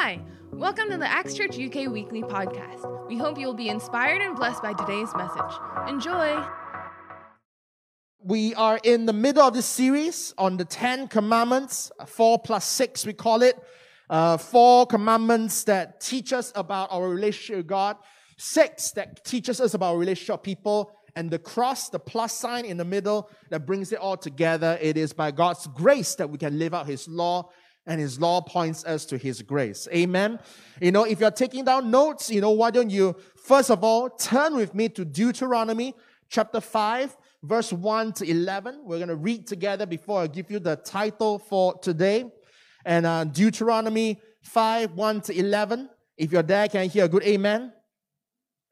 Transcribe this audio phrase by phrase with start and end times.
[0.00, 0.20] Hi,
[0.52, 3.08] welcome to the Acts Church UK Weekly Podcast.
[3.08, 5.58] We hope you will be inspired and blessed by today's message.
[5.88, 6.40] Enjoy!
[8.22, 13.04] We are in the middle of this series on the Ten Commandments, four plus six,
[13.04, 13.56] we call it.
[14.08, 17.96] Uh, four commandments that teach us about our relationship with God,
[18.36, 22.64] six that teaches us about our relationship with people, and the cross, the plus sign
[22.64, 24.78] in the middle that brings it all together.
[24.80, 27.50] It is by God's grace that we can live out His law
[27.88, 29.88] and his law points us to his grace.
[29.92, 30.38] Amen.
[30.80, 34.10] You know, if you're taking down notes, you know, why don't you first of all
[34.10, 35.94] turn with me to Deuteronomy
[36.28, 38.82] chapter 5, verse 1 to 11.
[38.84, 42.30] We're going to read together before I give you the title for today.
[42.84, 45.88] And uh, Deuteronomy 5, 1 to 11.
[46.18, 47.72] If you're there, can I hear a good amen?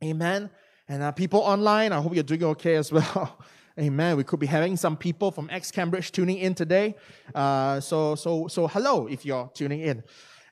[0.04, 0.50] Amen.
[0.88, 3.38] And uh, people online, I hope you're doing okay as well.
[3.78, 4.16] Amen.
[4.16, 6.94] We could be having some people from Acts Cambridge tuning in today.
[7.34, 10.02] Uh, so, so, so hello if you're tuning in.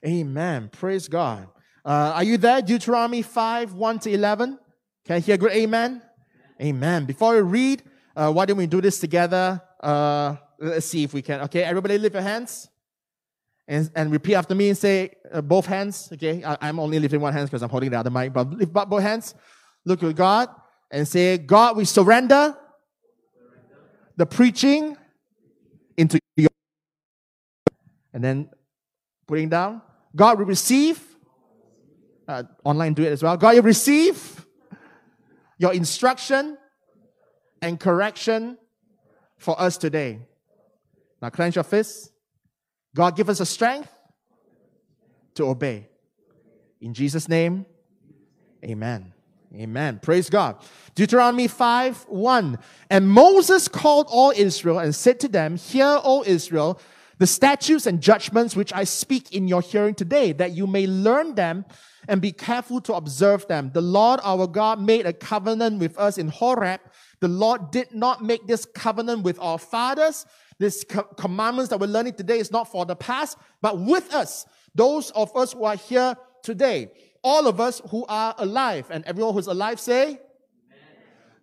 [0.04, 0.68] Amen.
[0.68, 1.48] Praise God.
[1.86, 2.60] Uh, are you there?
[2.60, 4.58] Deuteronomy 5, 1 to 11.
[5.06, 6.02] Can I hear good amen?
[6.60, 7.06] Amen.
[7.06, 7.82] Before we read,
[8.14, 9.62] uh, why don't we do this together?
[9.80, 11.40] Uh, let's see if we can.
[11.42, 12.68] Okay, everybody lift your hands.
[13.66, 16.10] And, and repeat after me and say uh, both hands.
[16.12, 18.70] Okay, I, am only lifting one hand because I'm holding the other mic, but lift
[18.70, 19.34] both hands.
[19.86, 20.50] Look at God
[20.90, 22.54] and say, God, we surrender
[24.16, 24.96] the preaching
[25.96, 26.48] into your
[28.12, 28.50] and then
[29.26, 29.82] putting down.
[30.14, 31.00] God will receive
[32.26, 33.36] uh, online do it as well.
[33.36, 34.46] God will receive
[35.58, 36.56] your instruction
[37.60, 38.58] and correction
[39.38, 40.20] for us today.
[41.20, 42.10] Now clench your fists.
[42.94, 43.90] God give us the strength
[45.34, 45.88] to obey.
[46.80, 47.64] In jesus name
[48.62, 49.13] amen
[49.56, 50.00] Amen.
[50.02, 50.56] Praise God.
[50.96, 52.58] Deuteronomy 5 1.
[52.90, 56.80] And Moses called all Israel and said to them, Hear, O Israel,
[57.18, 61.36] the statutes and judgments which I speak in your hearing today, that you may learn
[61.36, 61.64] them
[62.08, 63.70] and be careful to observe them.
[63.72, 66.80] The Lord our God made a covenant with us in Horeb.
[67.20, 70.26] The Lord did not make this covenant with our fathers.
[70.58, 74.46] This co- commandments that we're learning today is not for the past, but with us,
[74.74, 76.90] those of us who are here today
[77.24, 78.86] all of us who are alive.
[78.90, 80.20] And everyone who's alive say, Amen.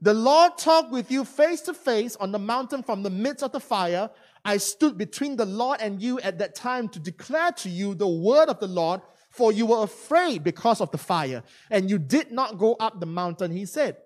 [0.02, 3.52] The Lord talked with you face to face on the mountain from the midst of
[3.52, 4.10] the fire.
[4.46, 8.08] I stood between the Lord and you at that time to declare to you the
[8.08, 12.32] word of the Lord, for you were afraid because of the fire, and you did
[12.32, 13.98] not go up the mountain, he said.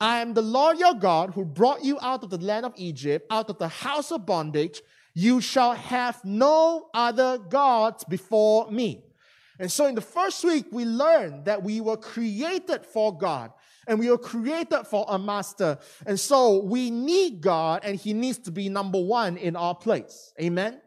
[0.00, 3.26] I am the Lord your God who brought you out of the land of Egypt,
[3.30, 4.82] out of the house of bondage.
[5.14, 9.04] You shall have no other gods before me.
[9.60, 13.52] And so in the first week, we learned that we were created for God
[13.86, 15.78] and we were created for a master.
[16.06, 20.32] And so we need God and he needs to be number one in our place.
[20.40, 20.80] Amen.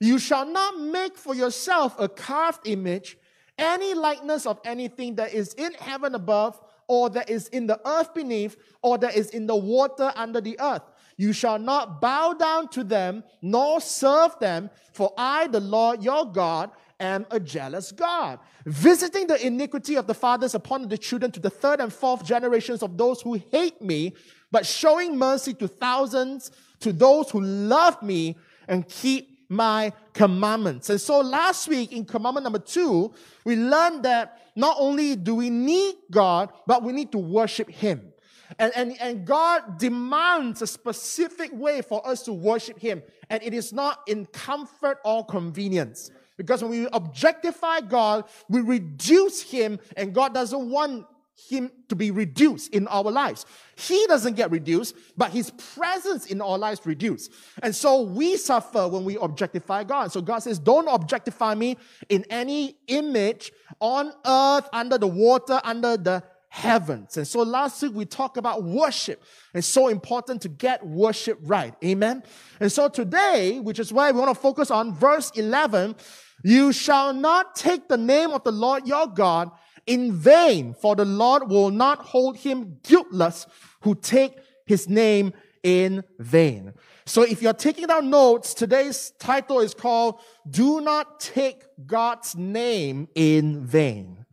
[0.00, 3.18] You shall not make for yourself a carved image,
[3.58, 6.58] any likeness of anything that is in heaven above,
[6.88, 10.58] or that is in the earth beneath, or that is in the water under the
[10.60, 10.82] earth.
[11.16, 16.30] You shall not bow down to them, nor serve them, for I, the Lord your
[16.30, 16.70] God,
[17.04, 21.50] am a jealous God, visiting the iniquity of the fathers upon the children to the
[21.50, 24.14] third and fourth generations of those who hate me,
[24.50, 26.50] but showing mercy to thousands,
[26.80, 28.36] to those who love me
[28.68, 30.90] and keep my commandments.
[30.90, 33.12] And so last week in commandment number two,
[33.44, 38.12] we learned that not only do we need God, but we need to worship Him.
[38.58, 43.02] And, and, and God demands a specific way for us to worship Him.
[43.30, 46.10] And it is not in comfort or convenience.
[46.36, 51.06] Because when we objectify God, we reduce Him, and God doesn't want
[51.48, 53.46] Him to be reduced in our lives.
[53.76, 57.32] He doesn't get reduced, but His presence in our lives reduced.
[57.62, 60.12] And so we suffer when we objectify God.
[60.12, 61.76] So God says, Don't objectify me
[62.08, 66.22] in any image on earth, under the water, under the
[66.54, 67.16] heavens.
[67.16, 69.20] And so last week we talked about worship.
[69.54, 71.74] It's so important to get worship right.
[71.84, 72.22] Amen.
[72.60, 75.96] And so today, which is why we want to focus on verse 11,
[76.44, 79.50] you shall not take the name of the Lord your God
[79.86, 83.46] in vain, for the Lord will not hold him guiltless
[83.80, 85.32] who take his name
[85.62, 86.74] in vain.
[87.06, 93.08] So if you're taking down notes, today's title is called Do Not Take God's Name
[93.14, 94.24] in Vain.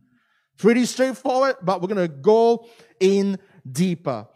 [0.58, 2.66] Pretty straightforward, but we're going to go
[3.00, 3.38] in
[3.70, 4.26] deeper.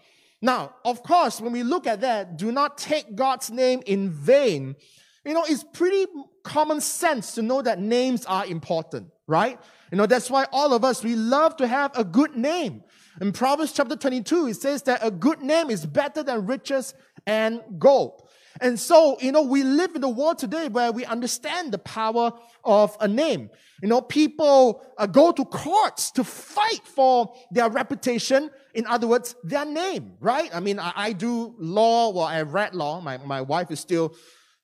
[0.43, 4.77] Now, of course, when we look at that, do not take God's name in vain.
[5.25, 6.07] You know, it's pretty
[6.47, 9.61] common sense to know that names are important, right?
[9.91, 12.85] You know, that's why all of us, we love to have a good name.
[13.21, 16.95] In Proverbs chapter 22, it says that a good name is better than riches
[17.27, 18.23] and gold.
[18.61, 22.33] And so, you know, we live in a world today where we understand the power
[22.65, 23.51] of a name.
[23.83, 28.51] You know, people uh, go to courts to fight for their reputation.
[28.75, 30.49] In other words, their name, right?
[30.55, 33.01] I mean, I, I do law, well, I read law.
[33.01, 34.15] My, my wife is still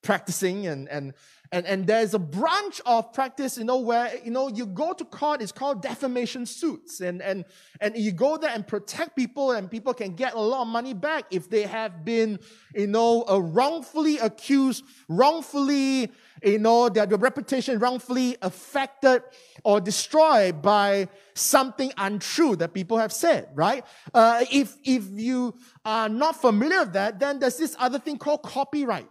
[0.03, 1.15] practicing and, and
[1.53, 5.05] and, and there's a branch of practice, you know, where, you know, you go to
[5.05, 7.03] court, it's called defamation suits.
[7.03, 7.45] And, and,
[7.79, 10.95] and you go there and protect people and people can get a lot of money
[10.95, 12.39] back if they have been,
[12.75, 16.11] you know, uh, wrongfully accused, wrongfully,
[16.43, 19.23] you know, their, their reputation wrongfully affected
[19.63, 23.85] or destroyed by something untrue that people have said, right?
[24.15, 28.43] Uh, if, if you are not familiar with that, then there's this other thing called
[28.43, 29.09] copyright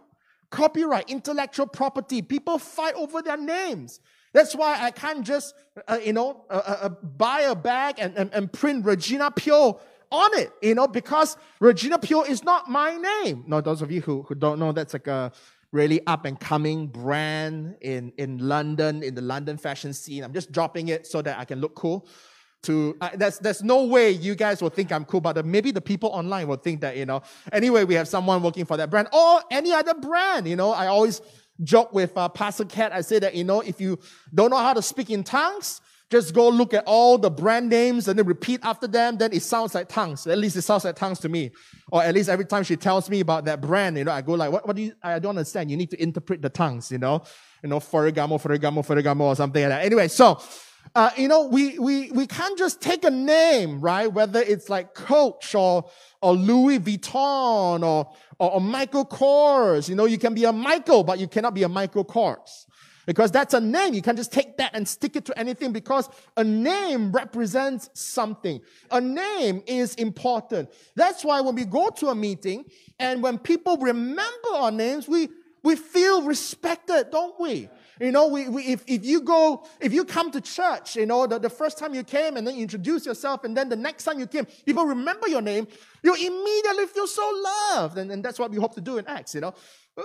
[0.52, 2.22] copyright, intellectual property.
[2.22, 3.98] People fight over their names.
[4.32, 5.54] That's why I can't just,
[5.88, 9.80] uh, you know, uh, uh, uh, buy a bag and, and, and print Rejina Pyo
[10.10, 13.44] on it, you know, because Rejina Pyo is not my name.
[13.46, 15.32] No, those of you who, who don't know, that's like a
[15.72, 20.22] really up and coming brand in, in London, in the London fashion scene.
[20.22, 22.06] I'm just dropping it so that I can look cool
[22.62, 25.70] to uh, there's there's no way you guys will think I'm cool, but the, maybe
[25.70, 27.22] the people online will think that you know.
[27.52, 30.46] Anyway, we have someone working for that brand or any other brand.
[30.46, 31.20] You know, I always
[31.62, 32.92] joke with uh, Pastor Cat.
[32.92, 33.98] I say that you know if you
[34.32, 35.80] don't know how to speak in tongues,
[36.12, 39.16] just go look at all the brand names and then repeat after them.
[39.16, 40.26] Then it sounds like tongues.
[40.26, 41.50] At least it sounds like tongues to me.
[41.90, 44.34] Or at least every time she tells me about that brand, you know, I go
[44.34, 45.70] like, what, what do you, I don't understand.
[45.70, 47.22] You need to interpret the tongues, you know,
[47.62, 49.84] you know, Ferragamo, Ferragamo, Ferragamo, or something like that.
[49.86, 50.38] Anyway, so
[50.94, 54.12] uh, you know, we, we, we can't just take a name, right?
[54.12, 55.88] Whether it's like Coach or,
[56.20, 59.88] or Louis Vuitton or, or, or Michael Kors.
[59.88, 62.66] You know, you can be a Michael, but you cannot be a Michael Kors.
[63.06, 63.94] Because that's a name.
[63.94, 68.60] You can't just take that and stick it to anything because a name represents something.
[68.90, 70.68] A name is important.
[70.94, 72.64] That's why when we go to a meeting
[73.00, 75.30] and when people remember our names, we,
[75.64, 77.68] we feel respected, don't we?
[78.02, 81.24] You know, we, we, if, if you go, if you come to church, you know,
[81.28, 84.02] the, the first time you came and then you introduce yourself and then the next
[84.02, 85.68] time you came, people remember your name,
[86.02, 87.22] you immediately feel so
[87.70, 87.98] loved.
[87.98, 89.54] And, and that's what we hope to do in Acts, you know.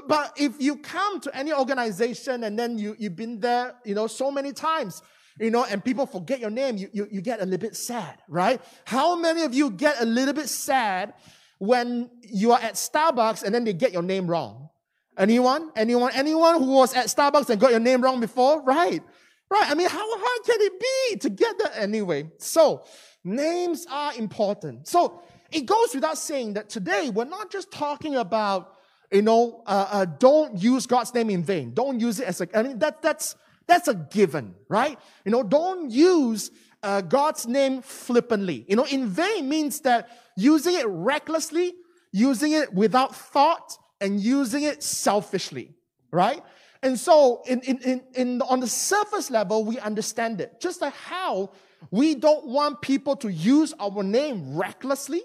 [0.07, 4.05] But if you come to any organization and then you, you've been there, you know,
[4.05, 5.01] so many times,
[5.39, 8.19] you know, and people forget your name, you, you, you get a little bit sad,
[8.27, 8.61] right?
[8.85, 11.15] How many of you get a little bit sad
[11.57, 14.69] when you are at Starbucks and then they get your name wrong?
[15.17, 15.71] Anyone?
[15.75, 16.11] Anyone?
[16.13, 18.61] Anyone who was at Starbucks and got your name wrong before?
[18.61, 19.01] Right.
[19.49, 19.69] Right.
[19.69, 22.29] I mean, how hard can it be to get that anyway?
[22.37, 22.83] So,
[23.23, 24.87] names are important.
[24.87, 25.21] So,
[25.51, 28.75] it goes without saying that today we're not just talking about,
[29.11, 31.73] you know, uh, uh, don't use God's name in vain.
[31.73, 33.35] Don't use it as a, I mean, that, that's,
[33.65, 34.99] that's a given, right?
[35.23, 36.51] You know, don't use
[36.83, 38.65] uh, God's name flippantly.
[38.67, 41.73] You know, in vain means that using it recklessly,
[42.11, 45.73] using it without thought, and using it selfishly,
[46.11, 46.41] right?
[46.83, 50.59] And so, in, in, in, in, on the surface level, we understand it.
[50.61, 51.51] Just like how
[51.91, 55.21] we don't want people to use our name recklessly,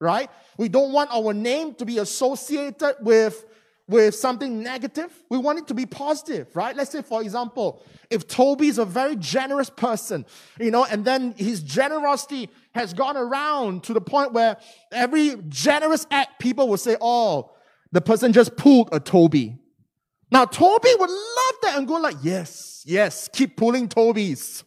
[0.00, 0.28] right?
[0.56, 3.44] We don't want our name to be associated with,
[3.88, 5.12] with something negative.
[5.30, 6.76] We want it to be positive, right?
[6.76, 10.26] Let's say, for example, if Toby is a very generous person,
[10.60, 14.56] you know, and then his generosity has gone around to the point where
[14.92, 17.52] every generous act, people will say, oh,
[17.92, 19.58] the person just pulled a Toby.
[20.30, 24.64] Now, Toby would love that and go like, yes, yes, keep pulling Tobys.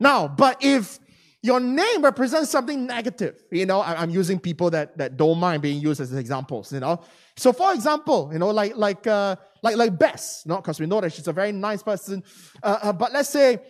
[0.00, 0.98] Now, but if
[1.42, 5.80] your name represents something negative, you know, I'm using people that, that don't mind being
[5.80, 7.00] used as examples, you know.
[7.36, 11.00] So, for example, you know, like, like, uh, like, like Bess, not because we know
[11.00, 12.24] that she's a very nice person,
[12.62, 13.60] uh, uh, but let's say,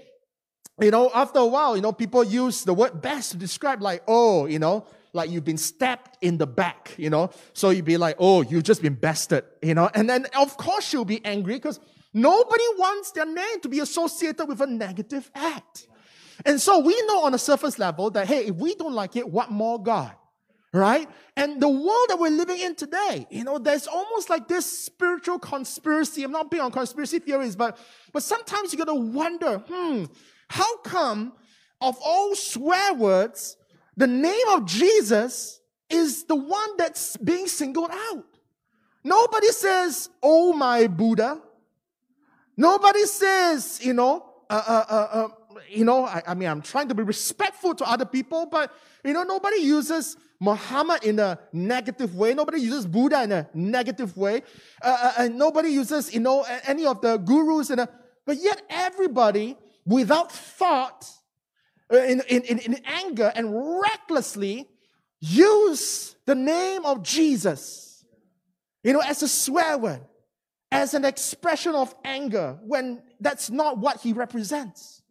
[0.80, 4.02] you know, after a while, you know, people use the word Bess to describe like,
[4.06, 4.86] oh, you know,
[5.16, 7.30] like you've been stabbed in the back, you know.
[7.54, 9.90] So you'd be like, oh, you've just been bested, you know.
[9.94, 11.80] And then, of course, she'll be angry because
[12.14, 15.88] nobody wants their name to be associated with a negative act.
[16.44, 19.28] And so we know on a surface level that, hey, if we don't like it,
[19.28, 20.14] what more God?
[20.72, 21.08] Right?
[21.36, 25.38] And the world that we're living in today, you know, there's almost like this spiritual
[25.38, 26.22] conspiracy.
[26.22, 27.78] I'm not big on conspiracy theories, but,
[28.12, 30.04] but sometimes you gotta wonder, hmm,
[30.48, 31.32] how come
[31.80, 33.56] of all swear words,
[33.96, 38.24] the name of Jesus is the one that's being singled out.
[39.04, 41.40] Nobody says, Oh, my Buddha.
[42.56, 45.28] Nobody says, you know, uh, uh, uh, uh
[45.70, 48.72] you know, I, I, mean, I'm trying to be respectful to other people, but,
[49.04, 52.34] you know, nobody uses Muhammad in a negative way.
[52.34, 54.42] Nobody uses Buddha in a negative way.
[54.82, 57.88] Uh, uh, and nobody uses, you know, any of the gurus in a,
[58.26, 61.08] but yet everybody, without thought,
[61.92, 64.68] Uh, in, in, in anger and recklessly
[65.20, 68.04] use the name of Jesus.
[68.82, 70.00] you know, as a swear word,
[70.72, 75.02] as an expression of anger, when that's not what he represents.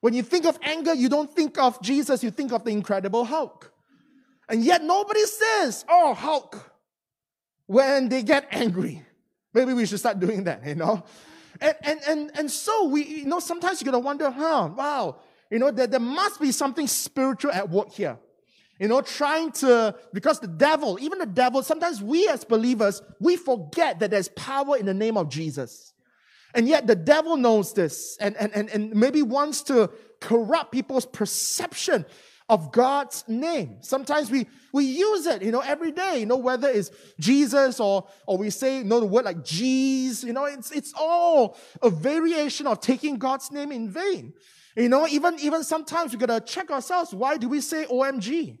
[0.00, 3.24] When you think of anger, you don't think of Jesus, you think of the Incredible
[3.24, 3.72] Hulk.
[4.48, 6.72] And yet nobody says, oh, Hulk,
[7.66, 9.02] when they get angry.
[9.54, 11.04] Maybe we should start doing that, you know?
[11.60, 15.16] And, and, and, and so we, you know, sometimes you're going to wonder, huh, wow,
[15.50, 18.18] you know, there, there must be something spiritual at work here.
[18.78, 23.36] You know, trying to, because the devil, even the devil, sometimes we as believers, we
[23.36, 25.92] forget that there's power in the name of Jesus.
[26.54, 29.90] And yet the devil knows this and, and, and, and maybe wants to
[30.20, 32.06] corrupt people's perception
[32.48, 33.78] of God's name.
[33.80, 36.90] Sometimes we, we use it, you know, every day, you know, whether it's
[37.20, 40.94] Jesus or, or we say, you know, the word like Jesus, you know, it's, it's
[40.98, 44.32] all a variation of taking God's name in vain.
[44.78, 47.12] You know, even, even sometimes we gotta check ourselves.
[47.12, 48.58] Why do we say OMG?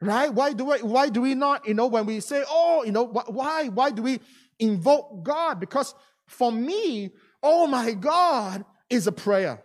[0.00, 0.32] Right?
[0.32, 3.04] Why do we, why do we not, you know, when we say, oh, you know,
[3.04, 4.20] why, why do we
[4.58, 5.60] invoke God?
[5.60, 5.94] Because
[6.26, 7.10] for me,
[7.42, 9.62] oh my God is a prayer.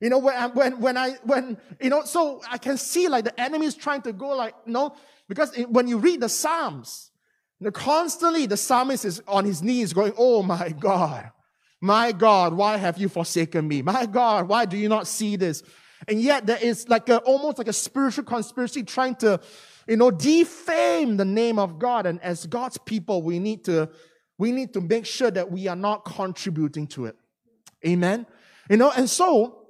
[0.00, 3.40] You know, when, when, when I, when, you know, so I can see like the
[3.40, 4.94] enemy is trying to go like, you know,
[5.30, 7.10] because when you read the Psalms,
[7.58, 11.30] you know, constantly the psalmist is on his knees going, oh my God,
[11.84, 13.82] my God, why have you forsaken me?
[13.82, 15.62] My God, why do you not see this?
[16.08, 19.38] And yet there is like a, almost like a spiritual conspiracy trying to,
[19.86, 22.06] you know, defame the name of God.
[22.06, 23.90] And as God's people, we need to,
[24.38, 27.16] we need to make sure that we are not contributing to it.
[27.86, 28.24] Amen.
[28.70, 29.66] You know, and so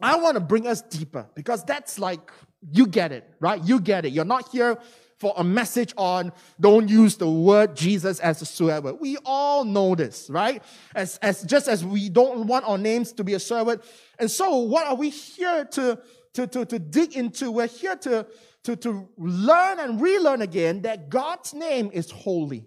[0.00, 2.32] I want to bring us deeper because that's like,
[2.72, 3.62] you get it, right?
[3.62, 4.14] You get it.
[4.14, 4.78] You're not here
[5.20, 8.96] for a message on don't use the word Jesus as a swear word.
[9.00, 10.62] We all know this, right?
[10.94, 13.82] As, as just as we don't want our names to be a swear word.
[14.18, 16.00] And so what are we here to,
[16.32, 17.52] to, to, to dig into?
[17.52, 18.26] We're here to,
[18.64, 22.66] to, to learn and relearn again that God's name is holy.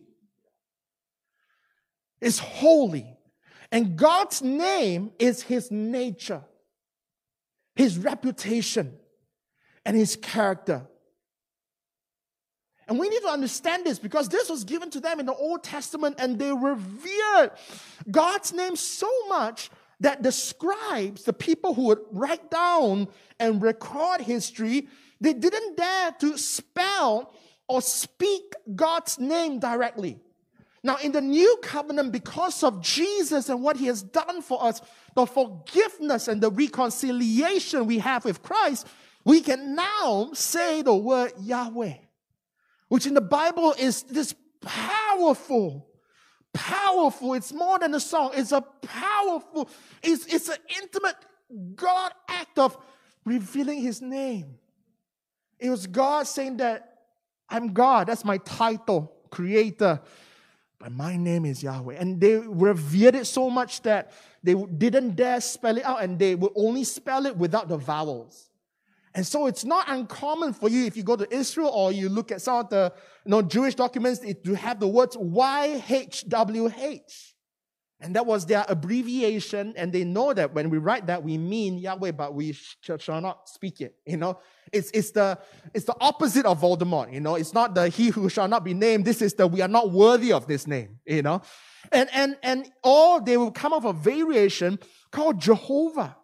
[2.22, 3.18] Is holy.
[3.72, 6.44] And God's name is his nature,
[7.76, 8.94] his reputation,
[9.84, 10.86] and his character.
[12.88, 15.64] And we need to understand this because this was given to them in the Old
[15.64, 17.52] Testament and they revered
[18.12, 23.08] God's name so much that the scribes, the people who would write down
[23.40, 24.88] and record history,
[25.22, 27.34] they didn't dare to spell
[27.70, 30.20] or speak God's name directly.
[30.86, 34.82] Now, in the new covenant, because of Jesus and what he has done for us,
[35.16, 38.86] the forgiveness and the reconciliation we have with Christ,
[39.24, 41.94] we can now say the word Yahweh
[42.94, 45.88] which in the Bible is this powerful,
[46.54, 47.34] powerful.
[47.34, 48.34] It's more than a song.
[48.36, 49.68] It's a powerful,
[50.04, 51.16] it's, it's an intimate
[51.74, 52.78] God act of
[53.26, 54.60] revealing his name.
[55.58, 57.00] It was God saying that
[57.50, 58.10] I'm God.
[58.10, 60.00] That's my title, creator.
[60.78, 61.96] But my name is Yahweh.
[61.96, 64.12] And they revered it so much that
[64.44, 68.52] they didn't dare spell it out and they would only spell it without the vowels.
[69.16, 72.32] And so it's not uncommon for you if you go to Israel or you look
[72.32, 72.92] at some of the
[73.26, 76.64] you know, Jewish documents to have the words YHWH.
[78.02, 79.74] And that was their abbreviation.
[79.78, 83.48] And they know that when we write that, we mean Yahweh, but we shall not
[83.48, 83.96] speak it.
[84.06, 84.40] You know,
[84.74, 85.40] it's, it's the,
[85.74, 87.14] it's the opposite of Voldemort.
[87.14, 89.06] You know, it's not the he who shall not be named.
[89.06, 91.00] This is the we are not worthy of this name.
[91.06, 91.44] You know,
[91.92, 94.80] and, and, and all they will come up with a variation
[95.12, 96.18] called Jehovah.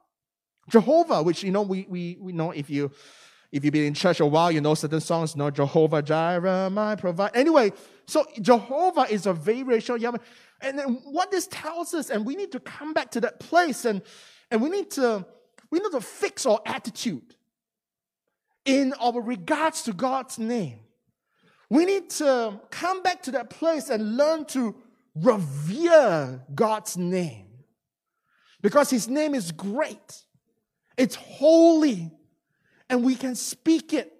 [0.69, 2.91] Jehovah, which you know we we we know if you
[3.51, 6.69] if you've been in church a while, you know certain songs, you know Jehovah Jireh,
[6.69, 7.31] my provide.
[7.35, 7.73] Anyway,
[8.05, 10.17] so Jehovah is a variation of Yahweh.
[10.61, 13.85] And then what this tells us, and we need to come back to that place
[13.85, 14.01] and
[14.51, 15.25] and we need to
[15.71, 17.35] we need to fix our attitude
[18.65, 20.79] in our regards to God's name.
[21.69, 24.75] We need to come back to that place and learn to
[25.15, 27.47] revere God's name
[28.61, 30.23] because his name is great.
[30.99, 32.11] It's holy.
[32.89, 34.13] And we can speak it.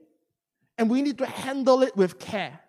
[0.78, 2.60] And we need to handle it with care.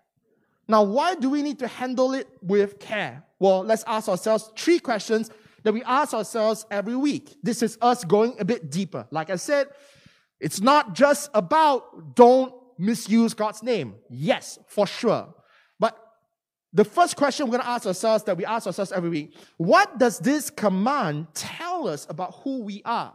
[0.67, 3.23] Now, why do we need to handle it with care?
[3.39, 5.31] Well, let's ask ourselves three questions
[5.63, 7.37] that we ask ourselves every week.
[7.41, 9.07] This is us going a bit deeper.
[9.11, 9.67] Like I said,
[10.39, 13.95] it's not just about don't misuse God's name.
[14.09, 15.33] Yes, for sure.
[15.79, 15.97] But
[16.73, 19.99] the first question we're going to ask ourselves that we ask ourselves every week what
[19.99, 23.13] does this command tell us about who we are?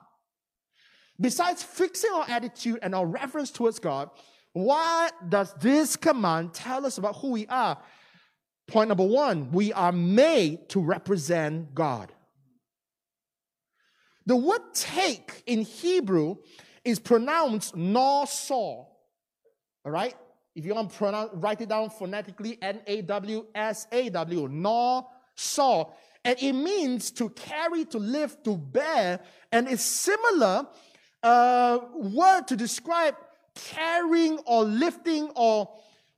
[1.20, 4.10] Besides fixing our attitude and our reverence towards God,
[4.52, 7.78] what does this command tell us about who we are?
[8.66, 12.12] Point number one, we are made to represent God.
[14.26, 16.36] The word take in Hebrew
[16.84, 18.86] is pronounced nosor.
[19.84, 20.14] All right?
[20.56, 24.48] if you want to pronounce, write it down phonetically, N A W S A W,
[24.48, 25.02] Naw
[25.34, 25.92] Saw.
[26.24, 29.20] And it means to carry, to lift, to bear.
[29.52, 30.66] And it's similar
[31.26, 33.16] uh, word to describe
[33.56, 35.68] carrying or lifting or,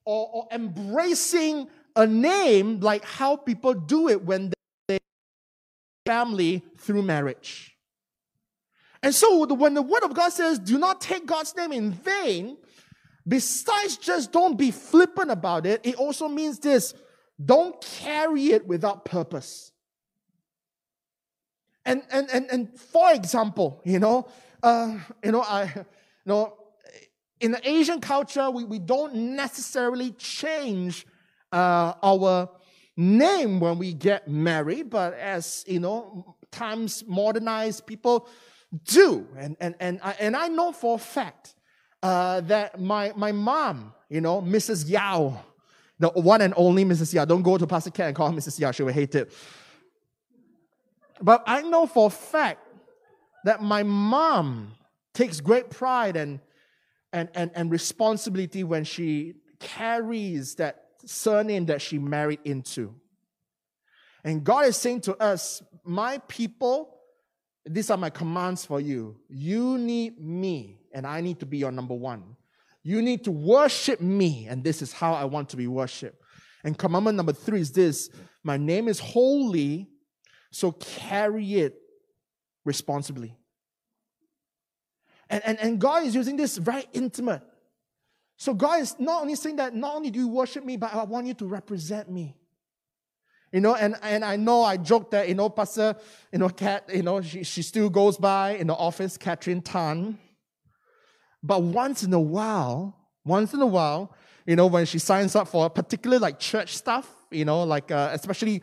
[0.04, 4.52] or, or embracing a name like how people do it when
[4.86, 4.98] they
[6.04, 7.74] family through marriage.
[9.02, 12.58] And so when the word of God says, do not take God's name in vain,
[13.26, 16.92] besides just don't be flippant about it, it also means this
[17.42, 19.72] don't carry it without purpose.
[21.86, 24.28] And, and, and, and for example, you know,
[24.62, 25.84] uh, you know, I, you
[26.26, 26.54] know,
[27.40, 31.06] in the Asian culture, we, we don't necessarily change
[31.52, 32.48] uh, our
[32.96, 38.28] name when we get married, but as you know, times modernized, people
[38.84, 39.26] do.
[39.36, 41.54] And, and, and, I, and I know for a fact
[42.02, 44.88] uh, that my, my mom, you know, Mrs.
[44.88, 45.40] Yao,
[45.98, 47.14] the one and only Mrs.
[47.14, 48.58] Yao, don't go to Pastor Ken and call her Mrs.
[48.58, 49.32] Yao, she will hate it.
[51.20, 52.67] But I know for a fact
[53.48, 54.74] that my mom
[55.14, 56.38] takes great pride and,
[57.14, 62.94] and, and, and responsibility when she carries that surname that she married into.
[64.22, 66.98] And God is saying to us, My people,
[67.64, 69.16] these are my commands for you.
[69.30, 72.36] You need me, and I need to be your number one.
[72.82, 76.22] You need to worship me, and this is how I want to be worshiped.
[76.64, 78.10] And commandment number three is this
[78.44, 79.88] My name is holy,
[80.50, 81.80] so carry it
[82.66, 83.37] responsibly.
[85.30, 87.42] And, and, and God is using this very intimate.
[88.36, 91.02] So God is not only saying that not only do you worship me, but I
[91.04, 92.36] want you to represent me.
[93.52, 95.96] You know, and, and I know I joked that, you know, Pastor,
[96.32, 100.18] you know, Kat, you know, she, she still goes by in the office, Catherine Tan.
[101.42, 102.94] But once in a while,
[103.24, 104.14] once in a while,
[104.46, 107.90] you know, when she signs up for a particular like church stuff, you know, like
[107.90, 108.62] uh, especially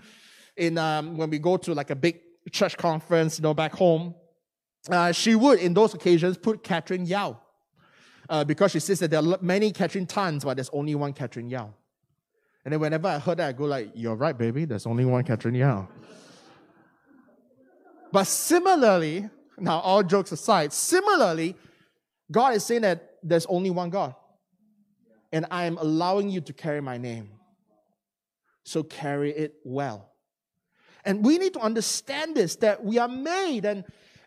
[0.56, 2.20] in um, when we go to like a big
[2.52, 4.14] church conference, you know, back home,
[4.90, 7.40] uh, she would in those occasions put Catherine Yao
[8.30, 11.50] uh, because she says that there are many Catherine Tans, but there's only one Catherine
[11.50, 11.74] Yao.
[12.64, 14.66] And then whenever I heard that, I go like, "You're right, baby.
[14.66, 15.88] There's only one Catherine Yao."
[18.12, 21.56] But similarly, now all jokes aside, similarly,
[22.32, 24.16] God is saying that there's only one God,
[25.32, 27.30] and I am allowing you to carry my name.
[28.64, 30.12] So carry it well.
[31.04, 33.84] And we need to understand this that we are made and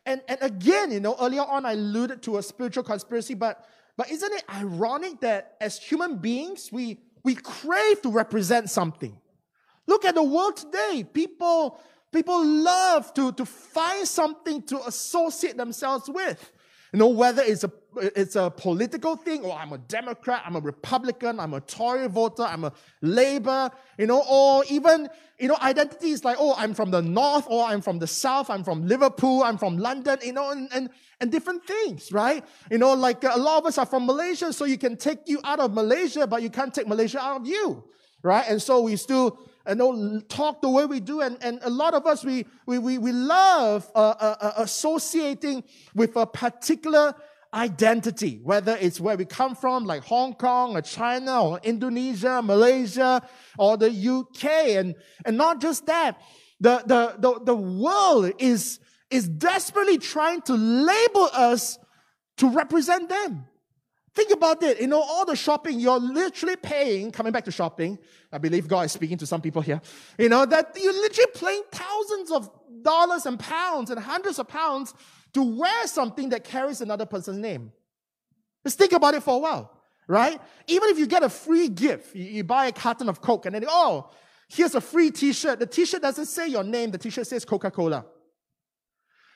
[0.08, 3.64] and, and again, you know, earlier on I alluded to a spiritual conspiracy, but
[3.98, 9.18] but isn't it ironic that as human beings, we, we crave to represent something?
[9.88, 11.04] Look at the world today.
[11.12, 11.80] People,
[12.12, 16.52] people love to, to find something to associate themselves with.
[16.92, 20.60] You know, whether it's a, it's a political thing, or I'm a Democrat, I'm a
[20.60, 26.24] Republican, I'm a Tory voter, I'm a Labour, you know, or even, you know, identities
[26.24, 29.58] like, oh, I'm from the North, or I'm from the South, I'm from Liverpool, I'm
[29.58, 32.44] from London, you know, and, and, and different things, right?
[32.70, 35.40] You know, like a lot of us are from Malaysia, so you can take you
[35.44, 37.84] out of Malaysia, but you can't take Malaysia out of you,
[38.22, 38.44] right?
[38.48, 41.20] And so we still, you know, talk the way we do.
[41.20, 45.64] And, and a lot of us, we, we, we, we love uh, uh, uh, associating
[45.94, 47.14] with a particular
[47.52, 53.22] identity, whether it's where we come from, like Hong Kong or China or Indonesia, Malaysia
[53.58, 54.44] or the UK.
[54.76, 56.20] And, and not just that,
[56.60, 58.80] the, the, the, the world is,
[59.10, 61.78] is desperately trying to label us
[62.38, 63.46] to represent them.
[64.14, 64.80] Think about it.
[64.80, 67.98] You know, all the shopping you're literally paying, coming back to shopping,
[68.32, 69.80] I believe God is speaking to some people here,
[70.18, 72.50] you know, that you're literally paying thousands of
[72.82, 74.92] dollars and pounds and hundreds of pounds
[75.38, 77.72] to wear something that carries another person's name.
[78.64, 79.70] Just think about it for a while,
[80.08, 80.40] right?
[80.66, 83.54] Even if you get a free gift, you, you buy a carton of Coke and
[83.54, 84.10] then, oh,
[84.48, 85.60] here's a free t shirt.
[85.60, 88.04] The t shirt doesn't say your name, the t shirt says Coca Cola.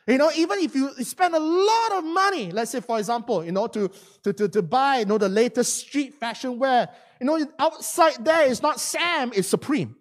[0.08, 3.52] You know, even if you spend a lot of money, let's say, for example, you
[3.52, 3.88] know, to,
[4.24, 6.88] to, to, to buy, you know, the latest street fashion wear,
[7.20, 9.94] you know, outside there is not Sam, it's Supreme.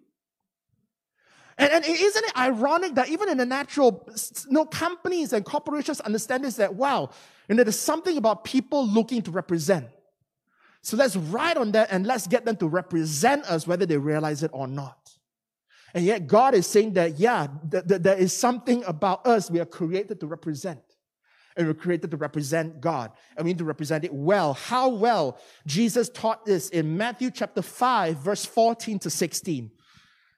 [1.62, 4.06] And, and isn't it ironic that even in the natural,
[4.46, 7.10] you know, companies and corporations understand this that, wow,
[7.48, 9.86] you know, there's something about people looking to represent.
[10.82, 14.42] So let's ride on that and let's get them to represent us whether they realize
[14.42, 14.98] it or not.
[15.94, 19.60] And yet God is saying that, yeah, th- th- there is something about us we
[19.60, 20.80] are created to represent.
[21.54, 23.12] And we're created to represent God.
[23.36, 24.54] And we need to represent it well.
[24.54, 25.38] How well?
[25.66, 29.70] Jesus taught this in Matthew chapter 5, verse 14 to 16.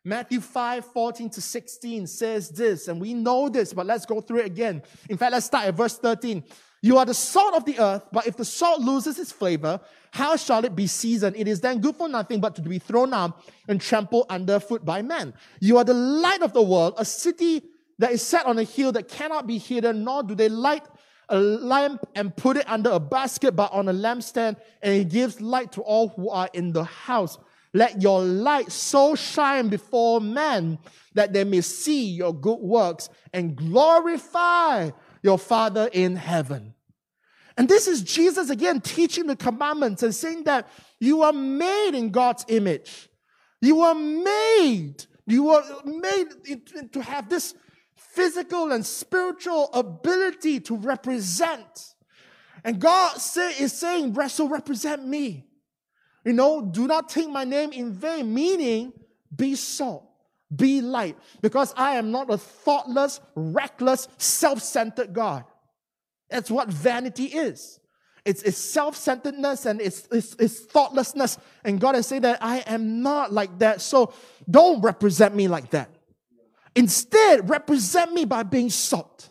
[0.06, 4.40] Matthew 5, 14 to 16 says this, and we know this, but let's go through
[4.40, 4.82] it again.
[5.08, 6.44] In fact, let's start at verse 13.
[6.82, 10.36] You are the salt of the earth, but if the salt loses its flavor, how
[10.36, 11.36] shall it be seasoned?
[11.36, 15.00] It is then good for nothing but to be thrown out and trampled underfoot by
[15.00, 15.32] men.
[15.60, 17.62] You are the light of the world, a city
[17.98, 20.84] that is set on a hill that cannot be hidden, nor do they light
[21.30, 25.40] a lamp and put it under a basket, but on a lampstand, and it gives
[25.40, 27.38] light to all who are in the house.
[27.74, 30.78] Let your light so shine before men
[31.14, 34.90] that they may see your good works and glorify
[35.22, 36.74] your Father in heaven.
[37.56, 40.68] And this is Jesus again teaching the commandments and saying that
[41.00, 43.08] you are made in God's image.
[43.60, 45.04] You are made.
[45.26, 46.26] You are made
[46.92, 47.54] to have this
[47.96, 51.94] physical and spiritual ability to represent.
[52.62, 55.48] And God say, is saying, so represent me.
[56.24, 58.92] You know, do not take my name in vain, meaning
[59.34, 60.08] be salt,
[60.54, 65.44] be light, because I am not a thoughtless, reckless, self centered God.
[66.30, 67.80] That's what vanity is.
[68.24, 71.36] It's, it's self-centeredness and it's, it's, it's thoughtlessness.
[71.62, 73.82] And God is saying that I am not like that.
[73.82, 74.14] So
[74.50, 75.90] don't represent me like that.
[76.74, 79.30] Instead, represent me by being salt.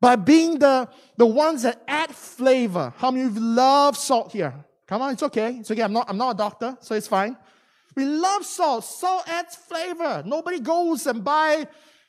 [0.00, 2.94] By being the, the ones that add flavor.
[2.96, 4.64] How many of you love salt here?
[4.92, 5.56] Come on, it's okay.
[5.56, 5.80] It's okay.
[5.80, 7.34] I'm not, I'm not a doctor, so it's fine.
[7.96, 8.84] We love salt.
[8.84, 10.22] Salt adds flavor.
[10.26, 11.66] Nobody goes and buy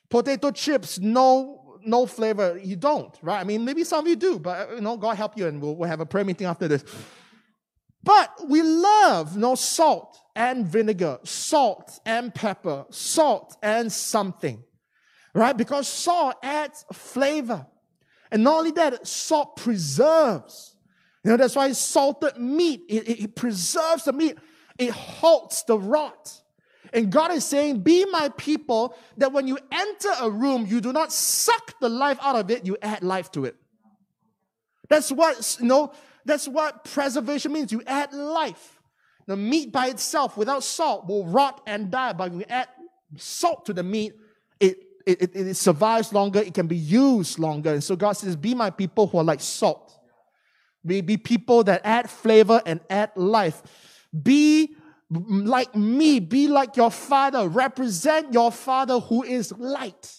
[0.09, 2.59] potato chips, no no flavor.
[2.61, 3.39] You don't, right?
[3.39, 5.77] I mean, maybe some of you do, but you know, God help you, and we'll,
[5.77, 6.83] we'll have a prayer meeting after this.
[8.03, 14.61] But we love you know, salt and vinegar, salt and pepper, salt and something,
[15.33, 15.55] right?
[15.55, 17.65] Because salt adds flavor.
[18.29, 20.72] And not only that, salt preserves.
[21.23, 24.37] You know, that's why salted meat, it, it, preserves the meat.
[24.77, 26.41] It halts the rot.
[26.91, 30.91] And God is saying, Be my people, that when you enter a room, you do
[30.91, 33.55] not suck the life out of it, you add life to it.
[34.89, 35.93] That's what, you know,
[36.25, 37.71] that's what preservation means.
[37.71, 38.81] You add life.
[39.25, 42.11] The meat by itself, without salt, will rot and die.
[42.11, 42.67] But when you add
[43.15, 44.13] salt to the meat,
[44.59, 47.73] it, it, it survives longer, it can be used longer.
[47.73, 49.97] And so God says, Be my people who are like salt.
[50.85, 53.61] Be, be people that add flavor and add life.
[54.21, 54.75] Be
[55.09, 60.15] like me, be like your father, represent your father who is light.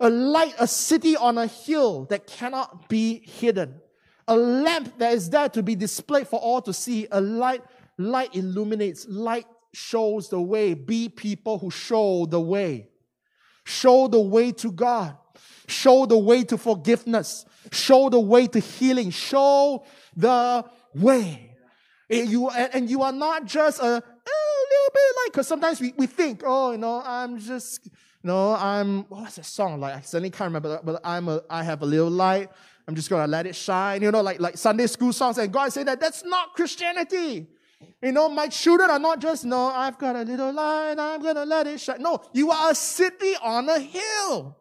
[0.00, 3.80] A light, a city on a hill that cannot be hidden.
[4.26, 7.06] A lamp that is there to be displayed for all to see.
[7.10, 7.62] A light,
[7.98, 10.74] light illuminates, light shows the way.
[10.74, 12.88] Be people who show the way.
[13.64, 15.16] Show the way to God.
[15.66, 17.44] Show the way to forgiveness.
[17.72, 19.10] Show the way to healing.
[19.10, 19.84] Show
[20.16, 21.50] the way.
[22.10, 24.00] And you, and you are not just a, a little
[24.92, 27.92] bit like, because sometimes we, we think, oh, you know, I'm just, you
[28.24, 29.80] know, I'm, what's that song?
[29.80, 32.50] Like, I suddenly can't remember, but I'm a, I have a little light.
[32.86, 34.02] I'm just going to let it shine.
[34.02, 35.38] You know, like, like Sunday school songs.
[35.38, 37.46] And God said that that's not Christianity.
[38.02, 41.34] You know, my children are not just, no, I've got a little light, I'm going
[41.36, 42.02] to let it shine.
[42.02, 44.56] No, you are a city on a hill.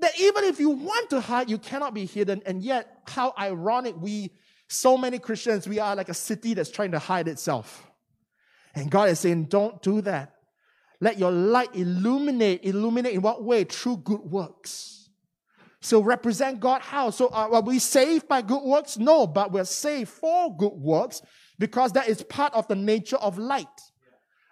[0.00, 2.42] That even if you want to hide, you cannot be hidden.
[2.46, 4.30] And yet, how ironic we
[4.68, 7.90] so many Christians, we are like a city that's trying to hide itself.
[8.74, 10.34] And God is saying, don't do that.
[11.00, 12.64] Let your light illuminate.
[12.64, 13.64] Illuminate in what way?
[13.64, 15.08] Through good works.
[15.80, 17.10] So represent God how?
[17.10, 18.98] So uh, are we saved by good works?
[18.98, 21.22] No, but we're saved for good works
[21.58, 23.66] because that is part of the nature of light.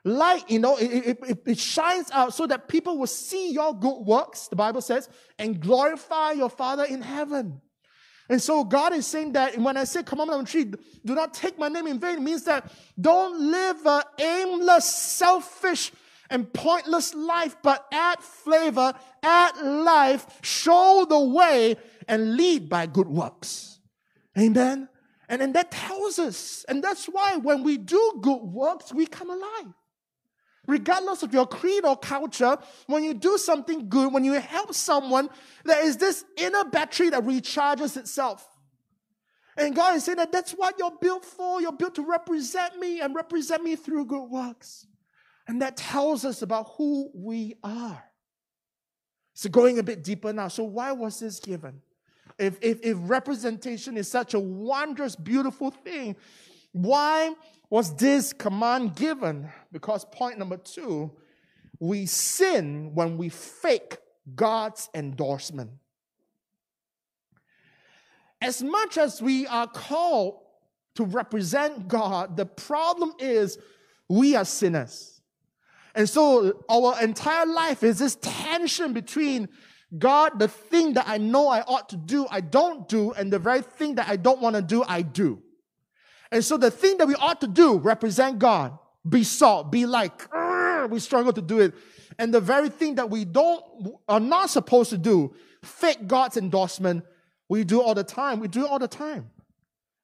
[0.06, 4.06] Light, you know, it, it, it shines out so that people will see your good
[4.06, 7.60] works, the Bible says, and glorify your Father in heaven.
[8.28, 10.72] And so God is saying that when I say commandment number three,
[11.04, 15.90] do not take my name in vain, means that don't live an aimless, selfish,
[16.30, 21.74] and pointless life, but add flavor, add life, show the way,
[22.06, 23.80] and lead by good works.
[24.38, 24.88] Amen.
[25.28, 29.30] And, and that tells us, and that's why when we do good works, we come
[29.30, 29.74] alive
[30.66, 35.28] regardless of your creed or culture, when you do something good, when you help someone,
[35.64, 38.46] there is this inner battery that recharges itself.
[39.56, 41.60] And God is saying that that's what you're built for.
[41.60, 44.86] You're built to represent me and represent me through good works.
[45.48, 48.02] And that tells us about who we are.
[49.32, 50.48] So, going a bit deeper now.
[50.48, 51.80] So, why was this given?
[52.38, 56.16] If, if, if representation is such a wondrous, beautiful thing,
[56.72, 57.34] why
[57.70, 59.50] was this command given?
[59.72, 61.12] Because point number two,
[61.80, 63.98] we sin when we fake
[64.34, 65.70] God's endorsement.
[68.40, 70.40] As much as we are called
[70.94, 73.58] to represent God, the problem is
[74.08, 75.20] we are sinners.
[75.94, 79.48] And so our entire life is this tension between
[79.96, 83.38] God, the thing that I know I ought to do, I don't do, and the
[83.38, 85.42] very thing that I don't want to do, I do.
[86.32, 88.78] And so the thing that we ought to do represent God.
[89.08, 90.28] Be salt, be like,
[90.90, 91.74] we struggle to do it.
[92.18, 93.62] And the very thing that we don't,
[94.08, 97.04] are not supposed to do, fake God's endorsement,
[97.48, 98.40] we do all the time.
[98.40, 99.30] We do it all the time.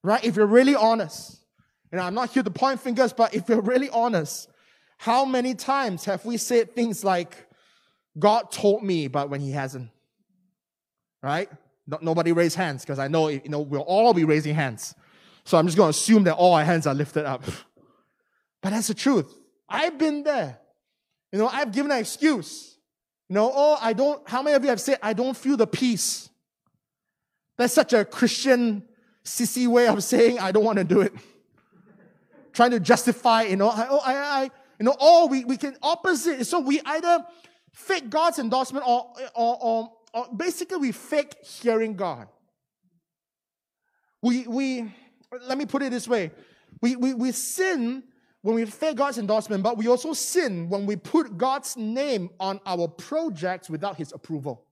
[0.05, 0.25] Right?
[0.25, 1.39] If you're really honest.
[1.91, 4.49] And I'm not here to point fingers, but if you're really honest,
[4.99, 7.47] how many times have we said things like,
[8.19, 9.91] God told me, but when He hasn't?
[11.23, 11.51] Right?
[11.87, 14.95] No, nobody raise hands because I know you know we'll all be raising hands.
[15.45, 17.43] So I'm just going to assume that all our hands are lifted up.
[18.63, 19.33] But that's the truth.
[19.69, 20.59] I've been there.
[21.33, 22.77] You know, I've given an excuse.
[23.29, 25.67] You know, oh, I don't, how many of you have said, I don't feel the
[25.67, 26.29] peace?
[27.57, 28.85] That's such a Christian
[29.25, 31.13] sissy way of saying, I don't want to do it.
[32.53, 34.43] Trying to justify, you know, I, oh, I, I,
[34.79, 36.45] you know, or we, we can opposite.
[36.47, 37.25] So we either
[37.73, 42.29] fake God's endorsement or, or, or, or basically we fake hearing God.
[44.21, 44.93] We, we,
[45.41, 46.31] let me put it this way.
[46.81, 48.03] We, we, we sin
[48.43, 52.61] when we fake God's endorsement, but we also sin when we put God's name on
[52.67, 54.65] our projects without his approval.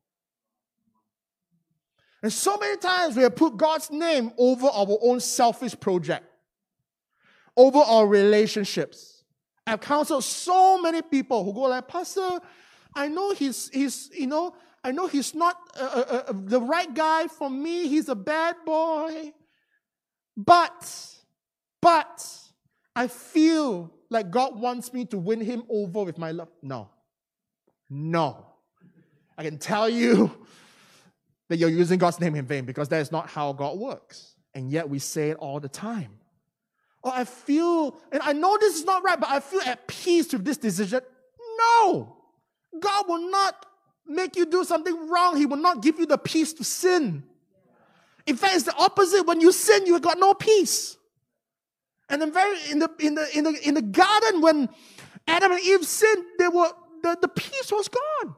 [2.22, 6.24] And so many times we have put God's name over our own selfish project,
[7.56, 9.24] over our relationships.
[9.66, 12.40] I've counseled so many people who go like, Pastor,
[12.94, 16.92] I know he's, he's you know, I know he's not uh, uh, uh, the right
[16.92, 17.86] guy for me.
[17.86, 19.32] He's a bad boy.
[20.44, 20.90] But,
[21.82, 22.26] but,
[22.96, 26.48] I feel like God wants me to win him over with my love.
[26.62, 26.88] No.
[27.90, 28.46] No.
[29.36, 30.30] I can tell you
[31.48, 34.34] that you're using God's name in vain because that is not how God works.
[34.54, 36.18] And yet we say it all the time.
[37.04, 40.32] Oh, I feel, and I know this is not right, but I feel at peace
[40.32, 41.00] with this decision.
[41.58, 42.16] No.
[42.78, 43.66] God will not
[44.06, 45.36] make you do something wrong.
[45.36, 47.24] He will not give you the peace to sin.
[48.26, 49.26] In fact, it's the opposite.
[49.26, 50.96] When you sin, you got no peace.
[52.08, 54.68] And then very in the in the in the in the garden, when
[55.26, 56.70] Adam and Eve sinned, they were
[57.02, 58.34] the, the peace was gone.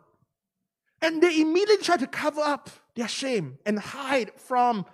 [1.00, 4.86] And they immediately tried to cover up their shame and hide from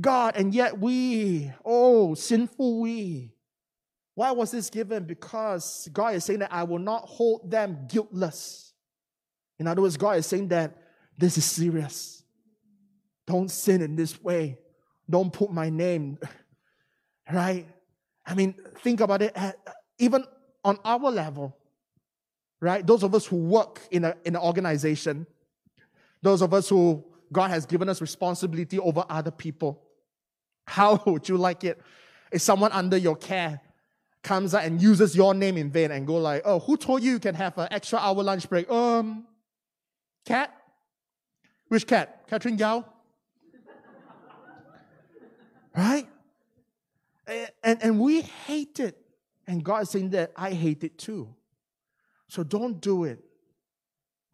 [0.00, 0.36] God.
[0.36, 3.34] And yet we, oh, sinful we.
[4.14, 5.04] Why was this given?
[5.04, 8.72] Because God is saying that I will not hold them guiltless.
[9.58, 10.76] In other words, God is saying that
[11.16, 12.19] this is serious.
[13.30, 14.58] Don't sin in this way.
[15.08, 16.18] Don't put my name,
[17.32, 17.64] right?
[18.26, 19.36] I mean, think about it,
[20.00, 20.24] even
[20.64, 21.56] on our level,
[22.58, 22.84] right?
[22.84, 25.28] Those of us who work in, a, in an organization,
[26.20, 29.80] those of us who God has given us responsibility over other people,
[30.66, 31.80] how would you like it
[32.32, 33.60] if someone under your care
[34.24, 37.12] comes out and uses your name in vain and go like, oh, who told you
[37.12, 38.68] you can have an extra hour lunch break?
[38.68, 39.24] Um,
[40.24, 40.52] cat?
[41.68, 42.24] Which cat?
[42.26, 42.84] Catherine Yao?
[45.80, 46.06] Right?
[47.62, 48.96] And, and we hate it.
[49.46, 51.34] And God is saying that I hate it too.
[52.28, 53.18] So don't do it.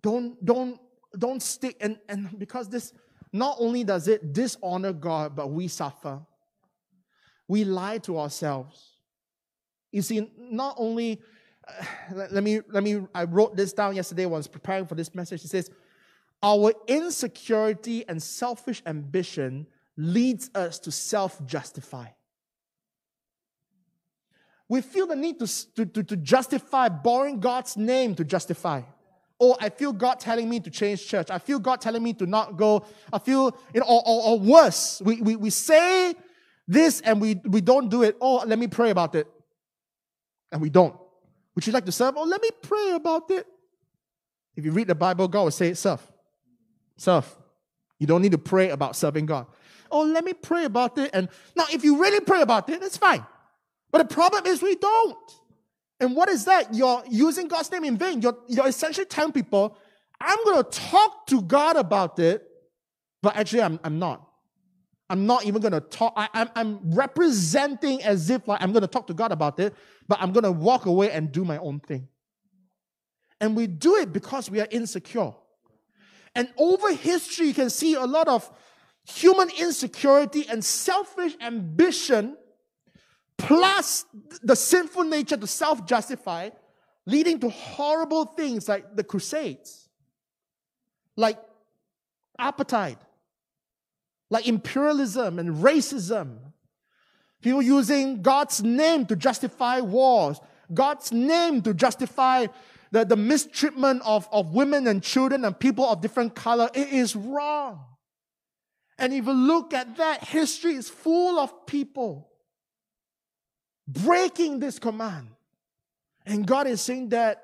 [0.02, 0.80] Don't, don't,
[1.16, 1.76] don't stick.
[1.80, 2.92] And, and because this,
[3.32, 6.20] not only does it dishonor God, but we suffer.
[7.48, 8.96] We lie to ourselves.
[9.92, 11.22] You see, not only,
[11.66, 14.96] uh, let, me, let me, I wrote this down yesterday when I was preparing for
[14.96, 15.44] this message.
[15.44, 15.70] It says,
[16.42, 22.06] our insecurity and selfish ambition leads us to self justify.
[24.68, 28.82] We feel the need to, to, to, to justify, borrowing God's name to justify.
[29.38, 31.30] Oh, I feel God telling me to change church.
[31.30, 32.84] I feel God telling me to not go.
[33.12, 36.14] I feel, you know, or, or, or worse, we, we, we say
[36.66, 38.16] this and we, we don't do it.
[38.20, 39.28] Oh, let me pray about it.
[40.50, 40.96] And we don't.
[41.54, 42.14] Would you like to serve?
[42.16, 43.46] Oh, let me pray about it.
[44.56, 46.00] If you read the Bible, God will say, serve.
[46.96, 47.26] Serve.
[47.98, 49.46] You don't need to pray about serving God.
[49.90, 51.10] Oh, let me pray about it.
[51.12, 53.24] And now, if you really pray about it, that's fine.
[53.90, 55.18] But the problem is we don't.
[56.00, 56.74] And what is that?
[56.74, 58.20] You're using God's name in vain.
[58.20, 59.78] You're, you're essentially telling people,
[60.20, 62.46] I'm going to talk to God about it,
[63.22, 64.22] but actually I'm, I'm not.
[65.08, 66.12] I'm not even going to talk.
[66.16, 69.74] I, I'm, I'm representing as if like I'm going to talk to God about it,
[70.08, 72.08] but I'm going to walk away and do my own thing.
[73.40, 75.32] And we do it because we are insecure.
[76.34, 78.50] And over history, you can see a lot of
[79.06, 82.36] human insecurity and selfish ambition
[83.38, 84.04] plus
[84.42, 86.50] the sinful nature to self justify,
[87.06, 89.88] leading to horrible things like the Crusades,
[91.16, 91.38] like
[92.38, 92.96] apartheid,
[94.30, 96.38] like imperialism and racism.
[97.42, 100.40] People using God's name to justify wars,
[100.72, 102.46] God's name to justify
[102.90, 107.14] the, the mistreatment of, of women and children and people of different color, it is
[107.14, 107.84] wrong.
[108.98, 112.30] And if you look at that, history is full of people
[113.86, 115.28] breaking this command.
[116.24, 117.42] And God is saying that,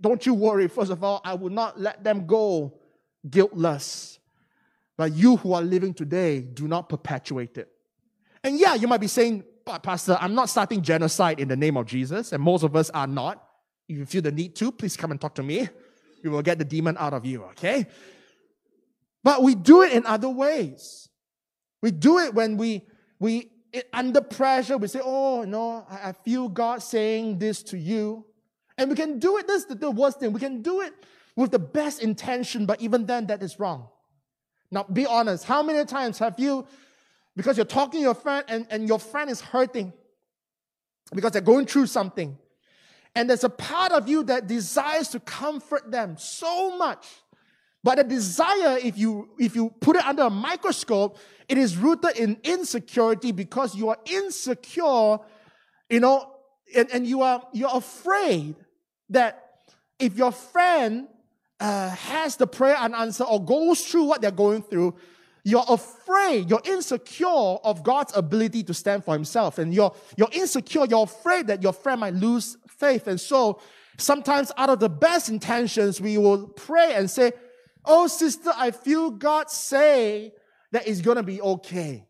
[0.00, 2.78] don't you worry, first of all, I will not let them go
[3.28, 4.18] guiltless.
[4.96, 7.68] But you who are living today, do not perpetuate it.
[8.44, 9.44] And yeah, you might be saying,
[9.82, 13.06] Pastor, I'm not starting genocide in the name of Jesus, and most of us are
[13.06, 13.42] not.
[13.88, 15.68] If you feel the need to, please come and talk to me.
[16.22, 17.86] We will get the demon out of you, okay?
[19.24, 21.08] But we do it in other ways.
[21.80, 22.82] We do it when we,
[23.18, 27.78] we it, under pressure, we say, Oh, no, I, I, feel God saying this to
[27.78, 28.26] you.
[28.76, 29.46] And we can do it.
[29.46, 30.32] This is the, the worst thing.
[30.32, 30.92] We can do it
[31.36, 33.88] with the best intention, but even then, that is wrong.
[34.70, 35.44] Now, be honest.
[35.44, 36.66] How many times have you,
[37.36, 39.92] because you're talking to your friend and, and your friend is hurting
[41.14, 42.38] because they're going through something,
[43.14, 47.06] and there's a part of you that desires to comfort them so much
[47.84, 51.18] but the desire, if you, if you put it under a microscope,
[51.48, 55.18] it is rooted in insecurity because you are insecure,
[55.90, 56.32] you know,
[56.74, 58.54] and, and you are, you're afraid
[59.10, 59.42] that
[59.98, 61.08] if your friend
[61.60, 64.94] uh, has the prayer unanswered or goes through what they're going through,
[65.44, 69.58] you're afraid, you're insecure of God's ability to stand for himself.
[69.58, 73.08] And you're, you're insecure, you're afraid that your friend might lose faith.
[73.08, 73.60] And so
[73.98, 77.32] sometimes out of the best intentions, we will pray and say,
[77.84, 80.32] Oh, sister, I feel God say
[80.70, 82.06] that it's going to be okay.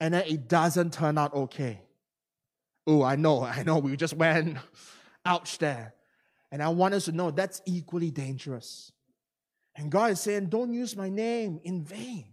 [0.00, 1.82] And then it doesn't turn out okay.
[2.86, 3.78] Oh, I know, I know.
[3.78, 4.58] We just went
[5.24, 5.94] ouch there.
[6.50, 8.92] And I want us to know that's equally dangerous.
[9.76, 12.24] And God is saying, don't use my name in vain.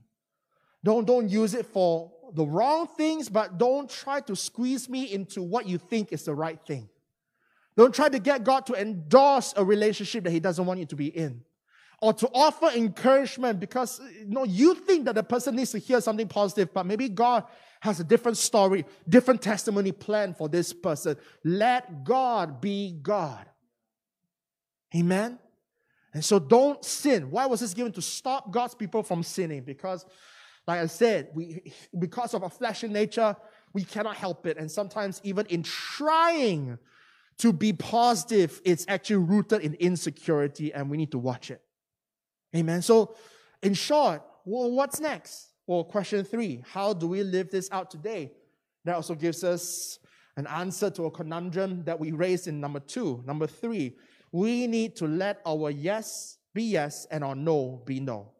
[0.84, 5.42] Don't, don't use it for the wrong things, but don't try to squeeze me into
[5.42, 6.90] what you think is the right thing.
[7.76, 10.96] Don't try to get God to endorse a relationship that He doesn't want you to
[10.96, 11.42] be in
[12.06, 16.00] or to offer encouragement because you know you think that the person needs to hear
[16.00, 17.46] something positive, but maybe God
[17.80, 21.18] has a different story, different testimony planned for this person.
[21.44, 23.48] Let God be God.
[24.96, 25.40] Amen.
[26.14, 27.32] And so don't sin.
[27.32, 29.64] Why was this given to stop God's people from sinning?
[29.64, 30.06] Because,
[30.68, 33.36] like I said, we because of our fleshly nature,
[33.74, 34.58] we cannot help it.
[34.58, 36.78] And sometimes even in trying
[37.40, 41.65] to be positive, it's actually rooted in insecurity, and we need to watch it.
[42.56, 42.82] Amen.
[42.82, 43.16] So,
[43.62, 45.50] in short, well, what's next?
[45.68, 48.32] Well, question three how do we live this out today?
[48.84, 50.00] That also gives us
[50.38, 53.24] an answer to a conundrum that we raised in number two.
[53.26, 53.96] Number three,
[54.32, 58.32] we need to let our yes be yes and our no be no.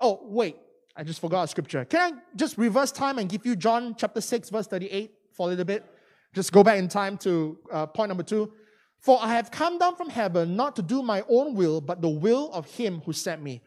[0.00, 0.56] Oh, wait,
[0.96, 1.84] I just forgot a scripture.
[1.84, 5.50] Can I just reverse time and give you John chapter 6, verse 38 for a
[5.50, 5.84] little bit?
[6.34, 8.52] Just go back in time to uh, point number two.
[8.98, 12.08] For I have come down from heaven not to do my own will, but the
[12.08, 13.62] will of him who sent me.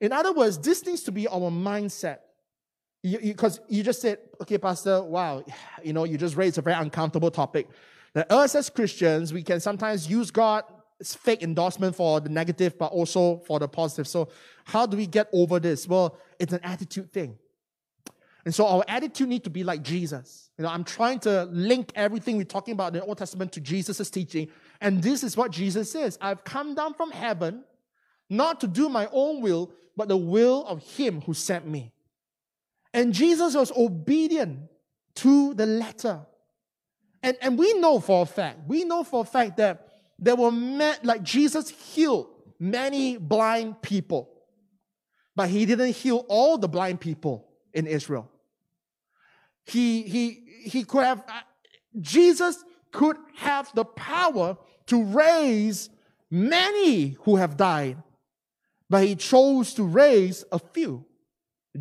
[0.00, 2.18] In other words, this needs to be our mindset.
[3.02, 5.44] Because you, you, you, just said, okay, Pastor, wow,
[5.84, 7.68] you know, you just raised a very uncomfortable topic.
[8.14, 12.92] That us as Christians, we can sometimes use God's fake endorsement for the negative, but
[12.92, 14.06] also for the positive.
[14.06, 14.28] So,
[14.64, 15.88] how do we get over this?
[15.88, 17.38] Well, it's an attitude thing.
[18.44, 20.50] And so our attitude need to be like Jesus.
[20.58, 23.60] You know, I'm trying to link everything we're talking about in the Old Testament to
[23.60, 24.48] Jesus' teaching.
[24.80, 26.18] And this is what Jesus says.
[26.20, 27.64] I've come down from heaven
[28.28, 31.92] not to do my own will, but the will of him who sent me.
[32.94, 34.60] And Jesus was obedient
[35.16, 36.20] to the letter.
[37.22, 40.50] And, and we know for a fact, we know for a fact that there were
[40.50, 42.28] met, like Jesus healed
[42.58, 44.30] many blind people,
[45.36, 48.31] but he didn't heal all the blind people in Israel.
[49.64, 51.40] He, he, he could have, uh,
[52.00, 55.90] Jesus could have the power to raise
[56.30, 58.02] many who have died,
[58.88, 61.04] but he chose to raise a few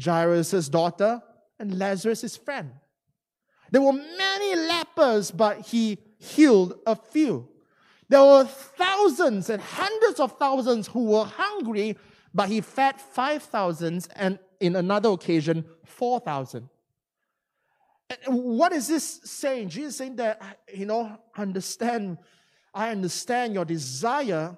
[0.02, 1.22] Jairus' daughter
[1.60, 2.72] and Lazarus' friend.
[3.72, 7.48] There were many lepers, but he healed a few.
[8.10, 11.98] There were thousands and hundreds of thousands who were hungry,
[12.34, 16.70] but he fed 5,000 and in another occasion, 4,000.
[18.28, 19.69] What is this saying?
[19.69, 22.17] Jesus saying that, you know, understand,
[22.74, 24.57] I understand your desire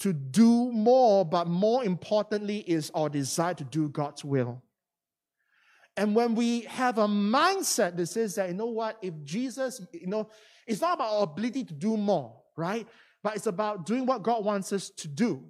[0.00, 4.62] to do more, but more importantly is our desire to do God's will.
[5.96, 10.08] And when we have a mindset that says that, you know what, if Jesus, you
[10.08, 10.28] know,
[10.66, 12.86] it's not about our ability to do more, right?
[13.22, 15.44] But it's about doing what God wants us to do.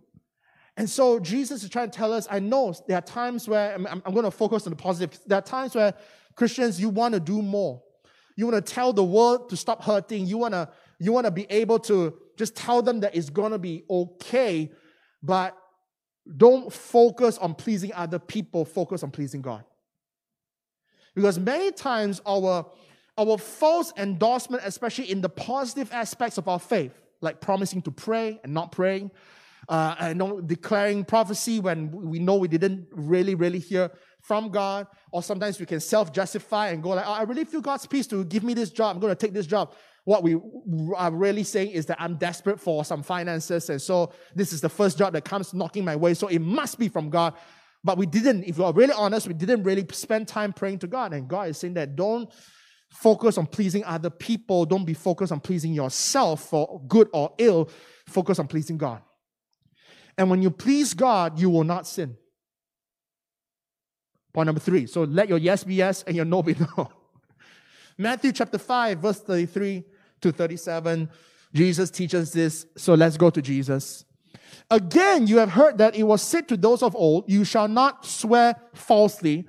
[0.76, 3.87] And so Jesus is trying to tell us, I know there are times where, I'm,
[3.87, 5.18] I'm going to focus on the positive.
[5.24, 5.95] There are times where
[6.37, 7.82] Christians, you want to do more.
[8.37, 10.26] You want to tell the world to stop hurting.
[10.26, 10.68] You want to,
[10.99, 14.70] you want to be able to, just tell them that it's going to be okay,
[15.22, 15.57] but
[16.37, 19.64] don't focus on pleasing other people, focus on pleasing God.
[21.14, 22.66] Because many times our,
[23.16, 28.41] our false endorsement, especially in the positive aspects of our faith, like promising to pray
[28.43, 29.11] and not praying,
[29.68, 33.91] uh, and not declaring prophecy when we know we didn't really, really hear
[34.25, 37.61] from God, or sometimes we can self justify and go like, oh, I really feel
[37.61, 38.97] God's peace to give me this job.
[38.97, 39.75] I'm going to take this job.
[40.05, 40.39] What we
[40.97, 44.68] are really saying is that I'm desperate for some finances, and so this is the
[44.68, 47.35] first job that comes knocking my way, so it must be from God.
[47.85, 51.12] But we didn't, if are really honest, we didn't really spend time praying to God.
[51.12, 52.33] And God is saying that don't
[52.91, 57.68] focus on pleasing other people, don't be focused on pleasing yourself for good or ill.
[58.07, 59.03] Focus on pleasing God.
[60.16, 62.16] And when you please God, you will not sin.
[64.35, 64.87] Point number three.
[64.87, 66.91] So let your yes be yes and your no be no.
[67.99, 69.85] Matthew chapter 5, verse 33
[70.20, 71.09] to 37.
[71.55, 72.66] Jesus teaches this.
[72.76, 74.05] So let's go to Jesus.
[74.72, 78.05] Again, you have heard that it was said to those of old, You shall not
[78.05, 79.47] swear falsely,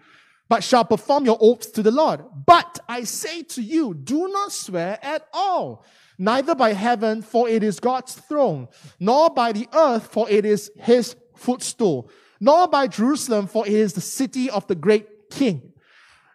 [0.50, 2.24] but shall perform your oaths to the Lord.
[2.46, 5.84] But I say to you, do not swear at all,
[6.20, 8.68] neither by heaven, for it is God's throne,
[9.00, 12.12] nor by the earth, for it is his footstool
[12.46, 15.74] nor by Jerusalem, for it is the city of the great king.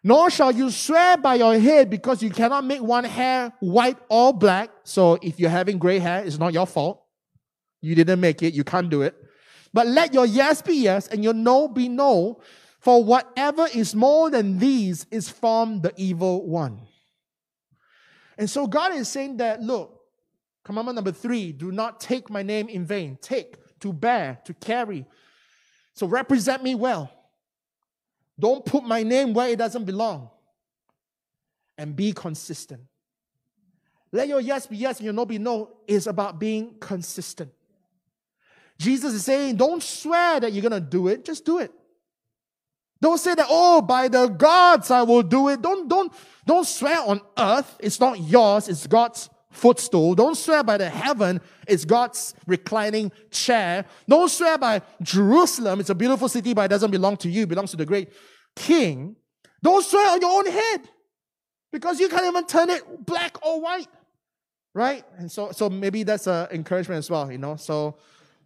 [0.02, 4.34] Nor shall you swear by your head because you cannot make one hair white or
[4.34, 4.70] black.
[4.82, 7.00] So if you're having gray hair, it's not your fault.
[7.80, 8.54] You didn't make it.
[8.54, 9.14] You can't do it.
[9.72, 12.40] But let your yes be yes and your no be no.
[12.80, 16.80] For whatever is more than these is from the evil one.
[18.36, 20.00] And so God is saying that, look,
[20.64, 23.16] commandment number three, do not take my name in vain.
[23.22, 25.06] Take, to bear, to carry,
[26.00, 27.12] so represent me well.
[28.38, 30.30] Don't put my name where it doesn't belong.
[31.76, 32.80] And be consistent.
[34.10, 37.52] Let your yes be yes and your no be no is about being consistent.
[38.78, 41.70] Jesus is saying, don't swear that you're going to do it, just do it.
[43.02, 45.60] Don't say that, oh, by the gods I will do it.
[45.60, 46.10] Don't, don't,
[46.46, 47.76] don't swear on earth.
[47.78, 50.14] It's not yours, it's God's footstool.
[50.14, 53.84] Don't swear by the heaven, it's God's reclining chair.
[54.08, 57.48] Don't swear by Jerusalem, it's a beautiful city, but it doesn't belong to you, it
[57.48, 58.10] belongs to the great
[58.56, 59.16] king.
[59.62, 60.88] Don't swear on your own head
[61.72, 63.88] because you can't even turn it black or white.
[64.72, 65.04] Right?
[65.18, 67.56] And so, so maybe that's an encouragement as well, you know.
[67.56, 67.96] So,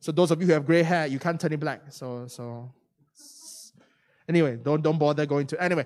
[0.00, 1.82] so those of you who have gray hair, you can't turn it black.
[1.90, 2.72] So, so
[4.28, 5.62] anyway, don't don't bother going to.
[5.62, 5.84] Anyway,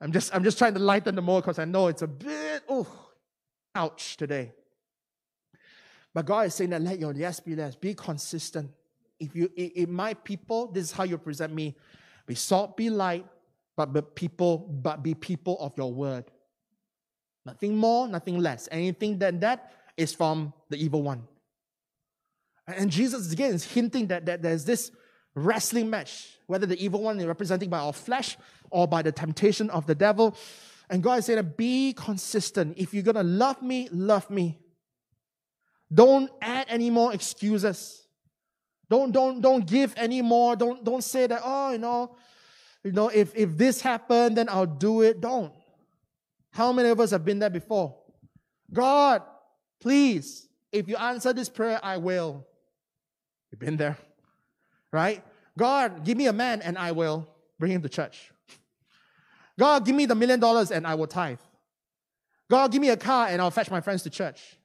[0.00, 2.62] I'm just I'm just trying to lighten the mood because I know it's a bit
[2.68, 3.05] oh
[3.76, 4.52] Ouch today.
[6.14, 7.76] But God is saying that let your yes be yes.
[7.76, 8.70] Be consistent.
[9.20, 11.76] If you in my people, this is how you present me.
[12.26, 13.26] Be salt, be light,
[13.76, 16.24] but be people, but be people of your word.
[17.44, 18.66] Nothing more, nothing less.
[18.72, 21.22] Anything than that is from the evil one.
[22.66, 24.90] And Jesus again is hinting that, that there's this
[25.34, 28.38] wrestling match, whether the evil one is represented by our flesh
[28.70, 30.34] or by the temptation of the devil.
[30.88, 32.78] And God saying, be consistent.
[32.78, 34.58] If you're going to love me, love me.
[35.92, 38.06] Don't add any more excuses.
[38.88, 40.54] Don't, don't, don't give any more.
[40.54, 42.16] Don't, don't say that, oh, you know,
[42.84, 45.20] you know, if, if this happened, then I'll do it.
[45.20, 45.52] Don't.
[46.52, 47.96] How many of us have been there before?
[48.72, 49.22] God,
[49.80, 52.46] please, if you answer this prayer, I will.
[53.50, 53.98] You've been there,
[54.92, 55.24] right?
[55.58, 57.28] God, give me a man and I will
[57.58, 58.30] bring him to church.
[59.58, 61.38] God, give me the million dollars and I will tithe.
[62.50, 64.58] God, give me a car and I'll fetch my friends to church.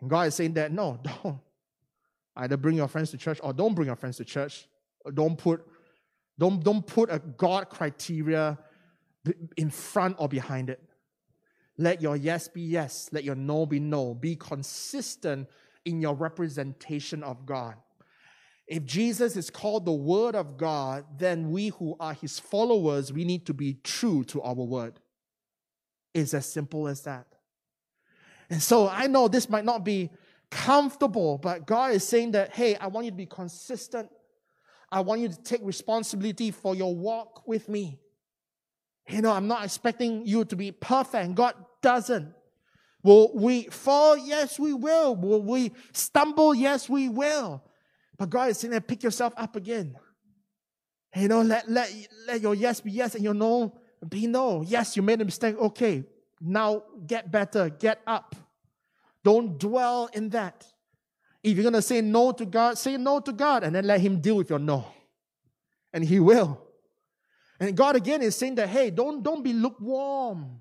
[0.00, 1.38] And God is saying that, no, don't.
[2.36, 4.66] Either bring your friends to church or don't bring your friends to church.
[5.14, 5.64] Don't put,
[6.38, 8.58] don't, don't put a God criteria
[9.56, 10.82] in front or behind it.
[11.76, 13.08] Let your yes be yes.
[13.12, 14.14] Let your no be no.
[14.14, 15.48] Be consistent
[15.84, 17.74] in your representation of God.
[18.70, 23.24] If Jesus is called the Word of God, then we who are His followers, we
[23.24, 25.00] need to be true to our word.
[26.14, 27.26] It's as simple as that.
[28.48, 30.10] And so I know this might not be
[30.52, 34.08] comfortable, but God is saying that, hey, I want you to be consistent.
[34.92, 37.98] I want you to take responsibility for your walk with me.
[39.08, 42.34] You know, I'm not expecting you to be perfect, God doesn't.
[43.02, 44.16] Will we fall?
[44.16, 45.16] Yes, we will.
[45.16, 46.54] Will we stumble?
[46.54, 47.64] Yes, we will.
[48.20, 49.96] But God is saying, there, pick yourself up again.
[51.16, 51.90] You know, let, let,
[52.26, 53.74] let your yes be yes and your no
[54.06, 54.60] be no.
[54.60, 55.56] Yes, you made a mistake.
[55.56, 56.04] Okay,
[56.38, 58.36] now get better, get up.
[59.24, 60.66] Don't dwell in that.
[61.42, 64.02] If you're going to say no to God, say no to God and then let
[64.02, 64.84] Him deal with your no.
[65.94, 66.60] And He will.
[67.58, 70.60] And God again is saying that, hey, don't, don't be lukewarm,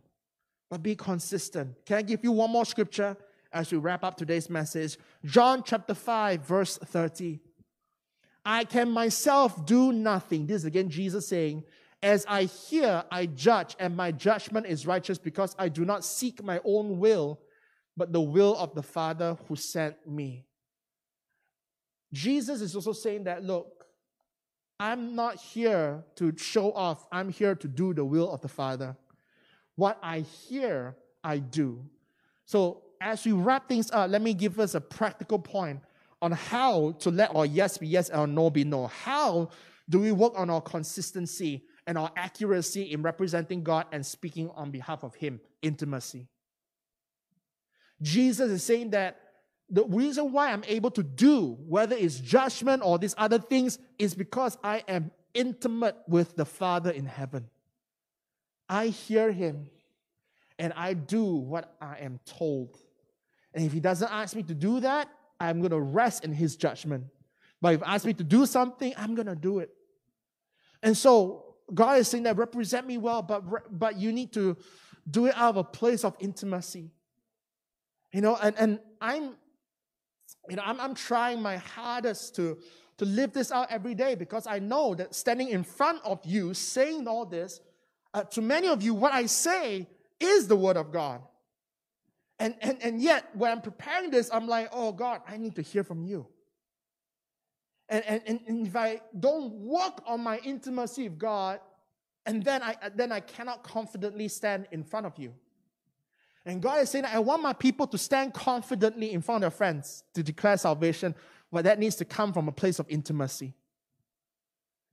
[0.70, 1.76] but be consistent.
[1.86, 3.18] Can I give you one more scripture
[3.52, 4.98] as we wrap up today's message.
[5.26, 7.40] John chapter 5, verse 30.
[8.46, 10.48] I can myself do nothing.
[10.48, 11.64] This is again Jesus saying,
[12.02, 16.44] As I hear, I judge, and my judgment is righteous because I do not seek
[16.44, 17.40] my own will,
[17.98, 20.46] but the will of the Father who sent me.
[22.14, 23.86] Jesus is also saying that, look,
[24.80, 28.96] I'm not here to show off, I'm here to do the will of the Father.
[29.76, 31.86] What I hear, I do.
[32.46, 35.82] So, as we wrap things up, let me give us a practical point
[36.22, 38.88] on how to let our yes be yes and our no be no.
[38.88, 39.50] How
[39.88, 44.72] do we work on our consistency and our accuracy in representing God and speaking on
[44.72, 45.40] behalf of Him?
[45.62, 46.28] Intimacy.
[48.02, 49.20] Jesus is saying that
[49.70, 54.16] the reason why I'm able to do, whether it's judgment or these other things, is
[54.16, 57.50] because I am intimate with the Father in heaven.
[58.68, 59.70] I hear Him
[60.58, 62.78] and I do what I am told.
[63.54, 65.10] And if He doesn't ask me to do that,
[65.40, 67.06] I'm going to rest in His judgment.
[67.62, 69.70] But if asks me to do something, I'm going to do it.
[70.82, 73.44] And so God is saying that represent me well, but,
[73.78, 74.58] but you need to
[75.10, 76.92] do it out of a place of intimacy.
[78.14, 79.36] You know, and, and I'm
[80.50, 82.58] you know, I'm, I'm trying my hardest to,
[82.98, 86.54] to live this out every day because I know that standing in front of you,
[86.54, 87.60] saying all this,
[88.14, 89.88] uh, to many of you, what I say
[90.20, 91.22] is the word of God.
[92.40, 95.62] And, and, and yet, when I'm preparing this, I'm like, oh God, I need to
[95.62, 96.26] hear from you.
[97.90, 101.60] And, and, and if I don't work on my intimacy with God,
[102.26, 105.34] and then I, then I cannot confidently stand in front of you.
[106.46, 109.58] And God is saying, I want my people to stand confidently in front of their
[109.58, 111.16] friends to declare salvation,
[111.52, 113.54] but that needs to come from a place of intimacy.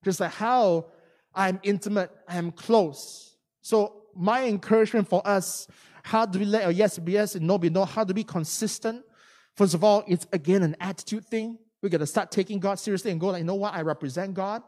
[0.03, 0.86] Just like how
[1.34, 3.36] I'm intimate, I am close.
[3.61, 5.68] So, my encouragement for us
[6.07, 7.84] how do we let our yes be yes and no be no?
[7.84, 9.04] How do we be consistent?
[9.57, 11.59] First of all, it's again an attitude thing.
[11.82, 13.74] We got to start taking God seriously and go like, you know what?
[13.74, 14.62] I represent God.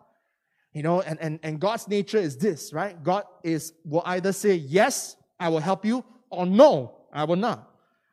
[0.73, 3.01] You know, and, and, and God's nature is this, right?
[3.01, 7.71] God is will either say, yes, I will help you, or no, I will not.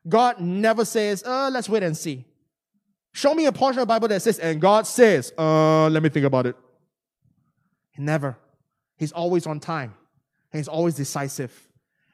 [0.08, 2.26] God never says, uh, let's wait and see.
[3.12, 6.10] Show me a portion of the Bible that says, and God says, uh, let me
[6.10, 6.56] think about it.
[7.98, 8.38] Never.
[8.98, 9.96] He's always on time.
[10.52, 11.68] He's always decisive.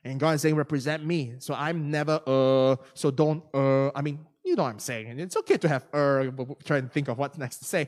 [0.03, 1.35] And God is saying, represent me.
[1.39, 5.07] So I'm never, uh, so don't, uh, I mean, you know what I'm saying.
[5.09, 6.25] And it's okay to have, uh,
[6.63, 7.87] try and think of what's next to say.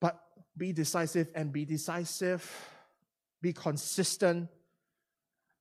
[0.00, 0.20] But
[0.56, 2.50] be decisive and be decisive.
[3.40, 4.48] Be consistent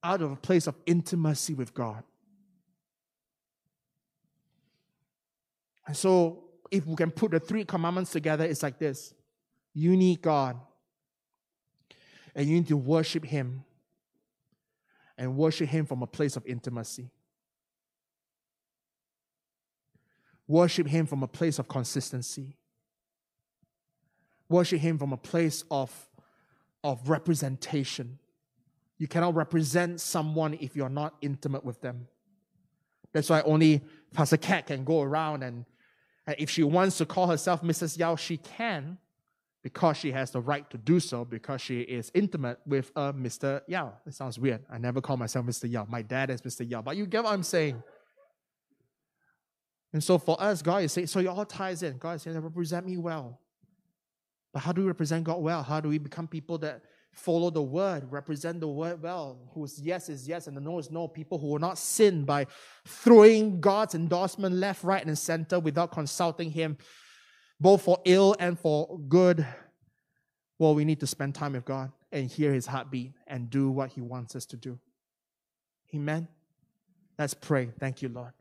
[0.03, 2.03] out of a place of intimacy with God.
[5.85, 9.13] And so, if we can put the three commandments together, it's like this
[9.73, 10.59] you need God,
[12.35, 13.63] and you need to worship Him,
[15.19, 17.11] and worship Him from a place of intimacy.
[20.47, 22.55] Worship Him from a place of consistency.
[24.47, 26.09] Worship Him from a place of,
[26.85, 28.17] of representation.
[28.97, 32.07] You cannot represent someone if you're not intimate with them.
[33.11, 33.81] That's why only
[34.13, 35.65] Pastor Cat can go around and,
[36.27, 37.97] and if she wants to call herself Mrs.
[37.97, 38.97] Yao, she can
[39.61, 43.61] because she has the right to do so because she is intimate with uh, Mr.
[43.67, 43.93] Yao.
[44.07, 44.63] It sounds weird.
[44.71, 45.69] I never call myself Mr.
[45.69, 45.85] Yao.
[45.89, 46.69] My dad is Mr.
[46.69, 47.81] Yao, but you get what I'm saying.
[49.91, 51.97] And so for us, God is saying, so it all ties in.
[51.97, 53.39] God is saying, represent me well.
[54.53, 55.63] But how do we represent God well?
[55.63, 56.81] How do we become people that
[57.11, 60.91] follow the word, represent the word well, whose yes is yes and the no is
[60.91, 62.45] no, people who will not sin by
[62.87, 66.77] throwing God's endorsement left, right, and center without consulting Him,
[67.59, 69.45] both for ill and for good.
[70.57, 73.91] Well, we need to spend time with God and hear His heartbeat and do what
[73.91, 74.79] He wants us to do.
[75.93, 76.27] Amen.
[77.17, 77.71] Let's pray.
[77.79, 78.31] Thank you, Lord.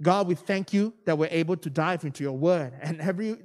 [0.00, 2.72] God, we thank you that we're able to dive into your word.
[2.80, 3.36] And every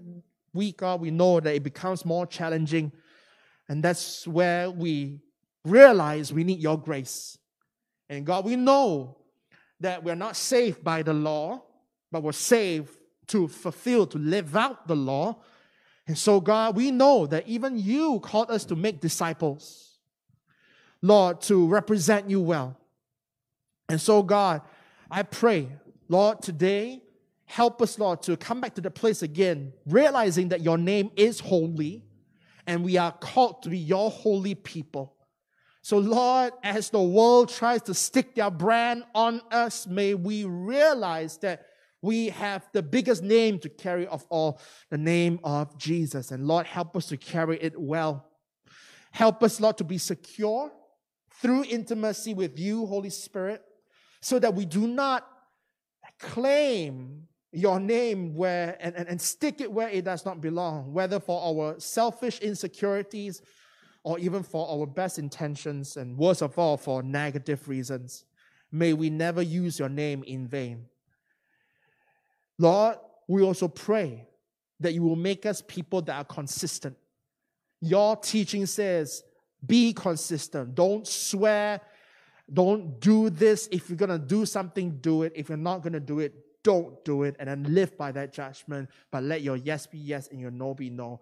[0.53, 2.91] week, God, we know that it becomes more challenging
[3.69, 5.19] and that's where we
[5.65, 7.37] realize we need your grace.
[8.09, 9.17] And God, we know
[9.79, 11.63] that we're not saved by the law,
[12.11, 12.91] but we're saved
[13.27, 15.37] to fulfill, to live out the law.
[16.07, 19.97] And so, God, we know that even you called us to make disciples,
[21.01, 22.77] Lord, to represent you well.
[23.89, 24.61] And so, God,
[25.11, 25.69] I pray,
[26.07, 27.01] Lord, today,
[27.45, 31.39] help us, Lord, to come back to the place again, realizing that your name is
[31.39, 32.03] holy
[32.65, 35.13] and we are called to be your holy people.
[35.81, 41.37] So, Lord, as the world tries to stick their brand on us, may we realize
[41.37, 41.65] that
[42.01, 46.31] we have the biggest name to carry of all, the name of Jesus.
[46.31, 48.29] And Lord, help us to carry it well.
[49.11, 50.71] Help us, Lord, to be secure
[51.41, 53.63] through intimacy with you, Holy Spirit,
[54.21, 55.27] so that we do not
[56.19, 61.19] claim your name where and, and, and stick it where it does not belong, whether
[61.19, 63.41] for our selfish insecurities
[64.03, 68.23] or even for our best intentions, and worst of all, for negative reasons.
[68.71, 70.85] May we never use your name in vain.
[72.59, 72.97] Lord,
[73.27, 74.27] we also pray
[74.79, 76.95] that you will make us people that are consistent.
[77.81, 79.23] Your teaching says,
[79.65, 80.75] be consistent.
[80.75, 81.81] Don't swear.
[82.51, 83.67] Don't do this.
[83.71, 85.33] If you're going to do something, do it.
[85.35, 86.33] If you're not going to do it,
[86.63, 87.35] don't do it.
[87.39, 88.89] And then live by that judgment.
[89.11, 91.21] But let your yes be yes and your no be no.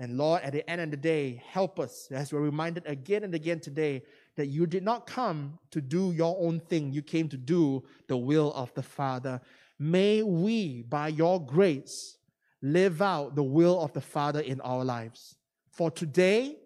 [0.00, 3.34] And Lord, at the end of the day, help us as we're reminded again and
[3.34, 4.02] again today
[4.36, 6.92] that you did not come to do your own thing.
[6.92, 9.40] You came to do the will of the Father.
[9.78, 12.16] May we, by your grace,
[12.62, 15.36] live out the will of the Father in our lives.
[15.70, 16.56] For today,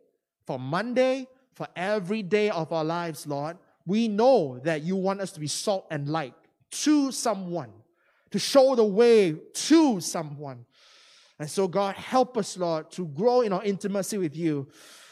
[0.47, 3.57] for Monday, for every day of our lives, Lord,
[3.87, 6.35] we know that you want us to be salt and light
[6.71, 7.71] to someone,
[8.31, 10.67] to show the way to someone.
[11.39, 14.69] And so, God, help us, Lord, to grow in our intimacy with you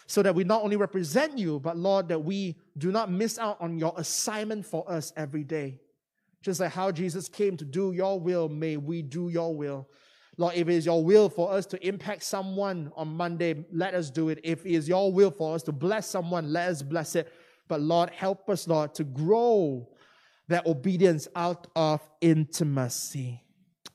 [0.07, 3.57] so that we not only represent you, but, Lord, that we do not miss out
[3.61, 5.81] on your assignment for us every day.
[6.47, 9.89] Just like how Jesus came to do your will, may we do your will.
[10.37, 14.11] Lord, if it is your will for us to impact someone on Monday, let us
[14.11, 14.39] do it.
[14.45, 17.33] If it is your will for us to bless someone, let us bless it.
[17.67, 19.89] But Lord, help us, Lord, to grow
[20.47, 23.43] that obedience out of intimacy.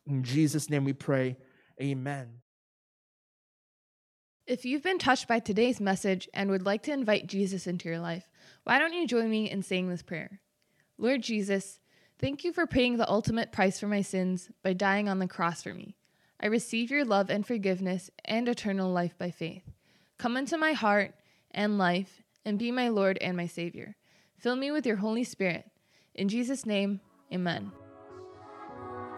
[0.05, 1.37] In Jesus' name we pray.
[1.81, 2.27] Amen.
[4.45, 7.99] If you've been touched by today's message and would like to invite Jesus into your
[7.99, 8.27] life,
[8.65, 10.41] why don't you join me in saying this prayer?
[10.97, 11.79] Lord Jesus,
[12.21, 15.63] thank you for paying the ultimate price for my sins by dying on the cross
[15.63, 15.95] for me.
[16.39, 19.63] I receive your love and forgiveness and eternal life by faith.
[20.17, 21.13] Come into my heart
[21.51, 23.95] and life and be my Lord and my Savior.
[24.37, 25.65] Fill me with your Holy Spirit.
[26.15, 27.01] In Jesus' name,
[27.31, 27.71] amen.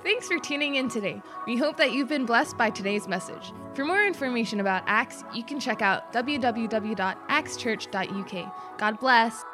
[0.04, 1.22] Thanks for tuning in today.
[1.48, 3.54] We hope that you've been blessed by today's message.
[3.74, 8.78] For more information about Acts, you can check out www.axchurch.uk.
[8.78, 9.46] God bless.